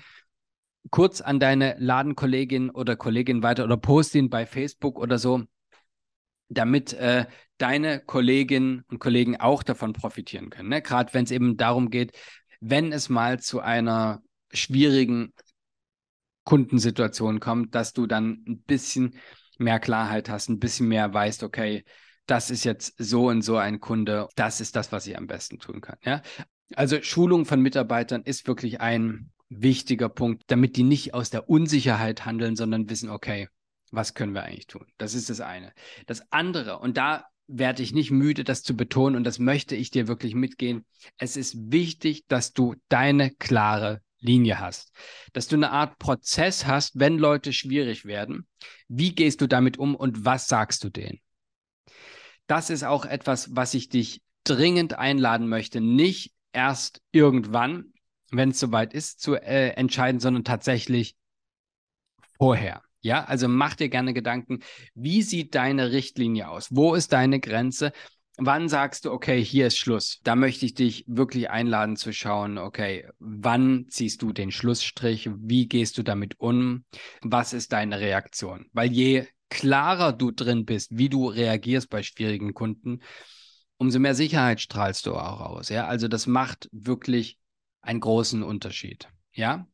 kurz 0.91 1.21
an 1.21 1.41
deine 1.41 1.77
Ladenkollegin 1.79 2.71
oder 2.71 2.97
Kollegin 2.97 3.43
weiter 3.43 3.65
oder 3.65 3.77
post 3.77 4.15
ihn 4.15 4.31
bei 4.31 4.47
Facebook 4.47 4.99
oder 4.99 5.19
so, 5.19 5.43
damit 6.49 6.93
äh, 6.95 7.27
deine 7.59 8.01
Kolleginnen 8.01 8.85
und 8.89 8.99
Kollegen 8.99 9.41
auch 9.41 9.63
davon 9.63 9.93
profitieren 9.93 10.51
können. 10.51 10.69
Ne? 10.69 10.83
Gerade 10.83 11.15
wenn 11.15 11.25
es 11.25 11.31
eben 11.31 11.57
darum 11.57 11.91
geht, 11.91 12.13
wenn 12.67 12.93
es 12.93 13.11
mal 13.11 13.41
zu 13.41 13.61
einer 13.61 14.23
schwierigen 14.51 15.35
Kundensituation 16.45 17.39
kommt, 17.39 17.75
dass 17.75 17.93
du 17.93 18.07
dann 18.07 18.43
ein 18.49 18.63
bisschen 18.63 19.17
mehr 19.59 19.79
Klarheit 19.79 20.31
hast, 20.31 20.49
ein 20.49 20.61
bisschen 20.61 20.89
mehr 20.89 21.13
weißt, 21.13 21.43
okay, 21.43 21.85
das 22.27 22.51
ist 22.51 22.65
jetzt 22.65 22.95
so 22.97 23.29
und 23.29 23.43
so 23.43 23.59
ein 23.59 23.81
Kunde, 23.81 24.29
das 24.35 24.63
ist 24.63 24.77
das, 24.77 24.93
was 24.93 25.07
ich 25.07 25.19
am 25.19 25.27
besten 25.27 25.59
tun 25.59 25.83
kann. 25.83 25.99
Ja? 26.05 26.23
Also 26.75 27.03
Schulung 27.03 27.45
von 27.45 27.61
Mitarbeitern 27.61 28.23
ist 28.23 28.47
wirklich 28.47 28.81
ein 28.81 29.31
wichtiger 29.51 30.09
Punkt, 30.09 30.45
damit 30.47 30.77
die 30.77 30.85
nicht 30.85 31.13
aus 31.13 31.29
der 31.29 31.51
Unsicherheit 31.51 32.25
handeln, 32.25 32.57
sondern 32.57 32.89
wissen, 32.89 33.11
okay, 33.11 33.49
was 33.91 34.15
können 34.15 34.33
wir 34.33 34.43
eigentlich 34.43 34.69
tun? 34.69 34.87
Das 34.97 35.13
ist 35.13 35.29
das 35.29 35.41
eine. 35.43 35.75
Das 36.07 36.33
andere, 36.33 36.79
und 36.79 36.97
da 36.97 37.27
werde 37.47 37.83
ich 37.83 37.93
nicht 37.93 38.11
müde, 38.11 38.45
das 38.45 38.63
zu 38.63 38.77
betonen 38.77 39.17
und 39.17 39.25
das 39.25 39.39
möchte 39.39 39.77
ich 39.77 39.91
dir 39.91 40.09
wirklich 40.09 40.35
mitgehen. 40.35 40.85
Es 41.19 41.37
ist 41.37 41.57
wichtig, 41.73 42.25
dass 42.27 42.53
du 42.53 42.75
deine 42.89 43.31
klare 43.31 44.01
Linie 44.19 44.59
hast, 44.59 44.93
dass 45.35 45.49
du 45.49 45.57
eine 45.57 45.71
Art 45.71 45.99
Prozess 45.99 46.67
hast, 46.67 46.99
wenn 46.99 47.19
Leute 47.19 47.53
schwierig 47.53 48.07
werden. 48.07 48.47
Wie 48.89 49.15
gehst 49.15 49.41
du 49.41 49.47
damit 49.47 49.79
um 49.79 49.95
und 49.95 50.25
was 50.25 50.49
sagst 50.49 50.83
du 50.83 50.89
denen? 50.89 51.21
Das 52.47 52.71
ist 52.71 52.85
auch 52.85 53.05
etwas, 53.05 53.55
was 53.55 53.75
ich 53.75 53.89
dich 53.89 54.23
dringend 54.45 54.95
einladen 54.95 55.49
möchte, 55.49 55.81
nicht 55.81 56.33
erst 56.53 57.03
irgendwann, 57.13 57.93
wenn 58.31 58.51
es 58.51 58.61
soweit 58.61 58.95
ist, 58.95 59.21
zu 59.21 59.35
äh, 59.35 59.71
entscheiden, 59.71 60.21
sondern 60.21 60.45
tatsächlich 60.45 61.17
vorher. 62.39 62.83
Ja, 63.05 63.25
also 63.25 63.49
mach 63.49 63.75
dir 63.75 63.91
gerne 63.91 64.15
Gedanken, 64.15 64.61
wie 64.95 65.21
sieht 65.21 65.55
deine 65.55 65.93
Richtlinie 65.93 66.49
aus? 66.49 66.69
Wo 66.71 66.95
ist 66.95 67.13
deine 67.13 67.39
Grenze? 67.39 67.93
Wann 68.39 68.71
sagst 68.71 69.05
du, 69.05 69.13
okay, 69.13 69.45
hier 69.45 69.67
ist 69.67 69.77
Schluss? 69.77 70.21
Da 70.25 70.35
möchte 70.35 70.65
ich 70.65 70.73
dich 70.73 71.05
wirklich 71.07 71.51
einladen 71.51 71.97
zu 71.97 72.15
schauen, 72.15 72.57
okay, 72.57 73.07
wann 73.19 73.85
ziehst 73.91 74.23
du 74.23 74.33
den 74.33 74.51
Schlussstrich? 74.51 75.29
Wie 75.37 75.69
gehst 75.69 75.99
du 75.99 76.03
damit 76.03 76.41
um? 76.41 76.87
Was 77.21 77.53
ist 77.53 77.73
deine 77.73 78.01
Reaktion? 78.01 78.71
Weil 78.73 78.91
je 78.91 79.27
klarer 79.51 80.15
du 80.15 80.31
drin 80.31 80.65
bist, 80.65 80.97
wie 80.97 81.11
du 81.11 81.29
reagierst 81.29 81.91
bei 81.91 82.03
schwierigen 82.03 82.55
Kunden, 82.55 83.01
umso 83.77 83.99
mehr 83.99 84.15
Sicherheit 84.15 84.63
strahlst 84.63 85.05
du 85.05 85.15
auch 85.15 85.43
aus. 85.43 85.69
Ja, 85.69 85.87
also 85.87 86.09
das 86.09 86.27
macht 86.27 86.71
wirklich 86.73 87.37
einen 87.83 88.01
großen 88.01 88.43
Unterschied. 88.43 89.09
Ja, 89.35 89.67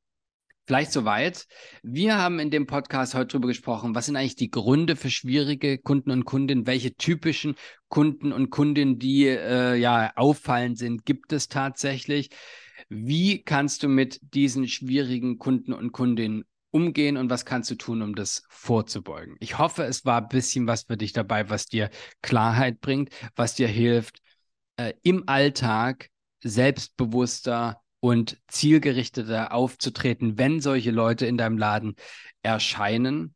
Vielleicht 0.71 0.93
soweit. 0.93 1.49
Wir 1.83 2.17
haben 2.17 2.39
in 2.39 2.53
dem 2.53 2.69
Podcast 2.69 3.17
heute 3.17 3.27
darüber 3.27 3.49
gesprochen, 3.49 3.97
was 3.97 4.07
sind 4.07 4.15
eigentlich 4.15 4.37
die 4.37 4.53
Gründe 4.53 4.95
für 4.95 5.11
schwierige 5.11 5.79
Kunden 5.79 6.13
und 6.13 6.25
Kundinnen? 6.25 6.65
Welche 6.69 6.95
typischen 6.95 7.57
Kunden 7.89 8.31
und 8.33 8.51
Kundinnen, 8.51 9.01
die 9.01 9.27
äh, 9.27 9.75
ja 9.75 10.13
auffallend 10.15 10.79
sind, 10.79 11.05
gibt 11.05 11.33
es 11.33 11.49
tatsächlich? 11.49 12.31
Wie 12.89 13.43
kannst 13.43 13.83
du 13.83 13.89
mit 13.89 14.21
diesen 14.23 14.69
schwierigen 14.69 15.39
Kunden 15.39 15.73
und 15.73 15.91
Kundinnen 15.91 16.45
umgehen 16.71 17.17
und 17.17 17.31
was 17.31 17.45
kannst 17.45 17.69
du 17.73 17.75
tun, 17.75 18.01
um 18.01 18.15
das 18.15 18.45
vorzubeugen? 18.49 19.35
Ich 19.41 19.59
hoffe, 19.59 19.83
es 19.83 20.05
war 20.05 20.23
ein 20.23 20.29
bisschen 20.29 20.69
was 20.69 20.85
für 20.85 20.97
dich 20.97 21.13
dabei, 21.13 21.51
was 21.51 21.67
dir 21.67 21.91
Klarheit 22.23 22.81
bringt, 22.81 23.11
was 23.35 23.57
dir 23.57 23.67
hilft, 23.67 24.21
äh, 24.77 24.93
im 25.03 25.29
Alltag 25.29 26.11
selbstbewusster 26.45 27.83
und 28.01 28.39
zielgerichteter 28.49 29.53
aufzutreten, 29.53 30.39
wenn 30.39 30.61
solche 30.61 30.91
Leute 30.91 31.27
in 31.27 31.37
deinem 31.39 31.59
Laden 31.59 31.95
erscheinen. 32.43 33.35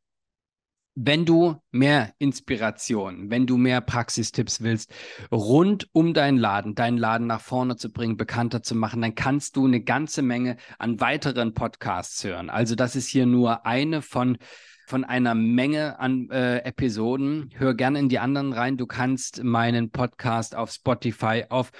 Wenn 0.96 1.24
du 1.24 1.56
mehr 1.72 2.14
Inspiration, 2.18 3.28
wenn 3.28 3.46
du 3.46 3.56
mehr 3.56 3.80
Praxistipps 3.80 4.62
willst, 4.62 4.92
rund 5.32 5.88
um 5.92 6.14
deinen 6.14 6.38
Laden, 6.38 6.76
deinen 6.76 6.98
Laden 6.98 7.26
nach 7.26 7.40
vorne 7.40 7.74
zu 7.76 7.90
bringen, 7.90 8.16
bekannter 8.16 8.62
zu 8.62 8.76
machen, 8.76 9.02
dann 9.02 9.16
kannst 9.16 9.56
du 9.56 9.66
eine 9.66 9.82
ganze 9.82 10.22
Menge 10.22 10.56
an 10.78 11.00
weiteren 11.00 11.52
Podcasts 11.52 12.22
hören. 12.22 12.48
Also 12.48 12.76
das 12.76 12.94
ist 12.94 13.08
hier 13.08 13.26
nur 13.26 13.66
eine 13.66 14.02
von 14.02 14.38
von 14.86 15.04
einer 15.04 15.34
Menge 15.34 15.98
an 15.98 16.28
äh, 16.30 16.58
Episoden. 16.58 17.50
Hör 17.54 17.74
gerne 17.74 17.98
in 17.98 18.08
die 18.08 18.18
anderen 18.18 18.52
rein. 18.52 18.76
Du 18.76 18.86
kannst 18.86 19.42
meinen 19.42 19.90
Podcast 19.90 20.54
auf 20.54 20.70
Spotify, 20.70 21.44
auf 21.48 21.70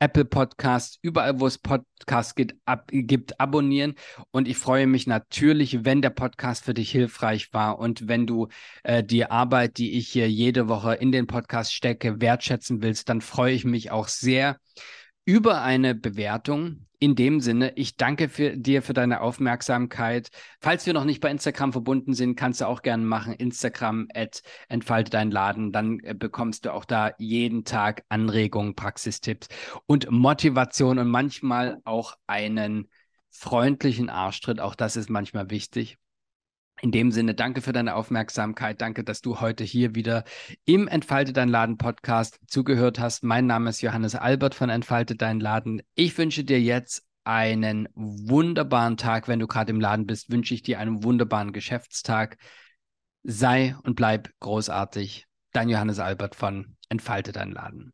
Apple 0.00 0.24
Podcasts, 0.24 0.98
überall, 1.02 1.40
wo 1.40 1.46
es 1.46 1.58
Podcasts 1.58 2.34
gibt, 2.34 2.54
ab, 2.64 2.88
gibt, 2.92 3.40
abonnieren. 3.40 3.94
Und 4.30 4.48
ich 4.48 4.56
freue 4.56 4.86
mich 4.86 5.06
natürlich, 5.06 5.84
wenn 5.84 6.02
der 6.02 6.10
Podcast 6.10 6.64
für 6.64 6.74
dich 6.74 6.90
hilfreich 6.90 7.52
war 7.52 7.78
und 7.78 8.08
wenn 8.08 8.26
du 8.26 8.48
äh, 8.84 9.02
die 9.02 9.26
Arbeit, 9.26 9.78
die 9.78 9.98
ich 9.98 10.08
hier 10.08 10.30
jede 10.30 10.68
Woche 10.68 10.94
in 10.94 11.12
den 11.12 11.26
Podcast 11.26 11.72
stecke, 11.74 12.20
wertschätzen 12.20 12.82
willst, 12.82 13.08
dann 13.08 13.20
freue 13.20 13.54
ich 13.54 13.64
mich 13.64 13.90
auch 13.90 14.08
sehr 14.08 14.58
über 15.24 15.62
eine 15.62 15.94
Bewertung. 15.94 16.87
In 17.00 17.14
dem 17.14 17.40
Sinne, 17.40 17.72
ich 17.76 17.96
danke 17.96 18.28
für, 18.28 18.56
dir 18.56 18.82
für 18.82 18.92
deine 18.92 19.20
Aufmerksamkeit. 19.20 20.30
Falls 20.60 20.84
wir 20.84 20.94
noch 20.94 21.04
nicht 21.04 21.20
bei 21.20 21.30
Instagram 21.30 21.70
verbunden 21.70 22.12
sind, 22.12 22.34
kannst 22.34 22.60
du 22.60 22.66
auch 22.66 22.82
gerne 22.82 23.04
machen. 23.04 23.34
Instagram 23.34 24.08
at 24.14 24.42
entfalte 24.68 25.10
deinen 25.10 25.30
Laden. 25.30 25.70
Dann 25.70 26.00
äh, 26.00 26.14
bekommst 26.14 26.64
du 26.64 26.72
auch 26.72 26.84
da 26.84 27.12
jeden 27.18 27.64
Tag 27.64 28.02
Anregungen, 28.08 28.74
Praxistipps 28.74 29.46
und 29.86 30.10
Motivation 30.10 30.98
und 30.98 31.08
manchmal 31.08 31.80
auch 31.84 32.16
einen 32.26 32.88
freundlichen 33.30 34.10
Arschtritt. 34.10 34.58
Auch 34.58 34.74
das 34.74 34.96
ist 34.96 35.08
manchmal 35.08 35.50
wichtig. 35.50 35.98
In 36.80 36.92
dem 36.92 37.10
Sinne, 37.10 37.34
danke 37.34 37.60
für 37.60 37.72
deine 37.72 37.96
Aufmerksamkeit. 37.96 38.80
Danke, 38.80 39.02
dass 39.02 39.20
du 39.20 39.40
heute 39.40 39.64
hier 39.64 39.94
wieder 39.94 40.24
im 40.64 40.86
Entfalte 40.86 41.32
dein 41.32 41.48
Laden 41.48 41.76
Podcast 41.76 42.38
zugehört 42.46 43.00
hast. 43.00 43.24
Mein 43.24 43.46
Name 43.46 43.70
ist 43.70 43.80
Johannes 43.80 44.14
Albert 44.14 44.54
von 44.54 44.70
Entfalte 44.70 45.16
dein 45.16 45.40
Laden. 45.40 45.82
Ich 45.96 46.16
wünsche 46.18 46.44
dir 46.44 46.60
jetzt 46.60 47.04
einen 47.24 47.88
wunderbaren 47.94 48.96
Tag. 48.96 49.26
Wenn 49.26 49.40
du 49.40 49.48
gerade 49.48 49.70
im 49.70 49.80
Laden 49.80 50.06
bist, 50.06 50.30
wünsche 50.30 50.54
ich 50.54 50.62
dir 50.62 50.78
einen 50.78 51.02
wunderbaren 51.02 51.52
Geschäftstag. 51.52 52.38
Sei 53.24 53.76
und 53.82 53.96
bleib 53.96 54.30
großartig. 54.38 55.26
Dein 55.52 55.68
Johannes 55.68 55.98
Albert 55.98 56.36
von 56.36 56.76
Entfalte 56.88 57.32
dein 57.32 57.50
Laden. 57.50 57.92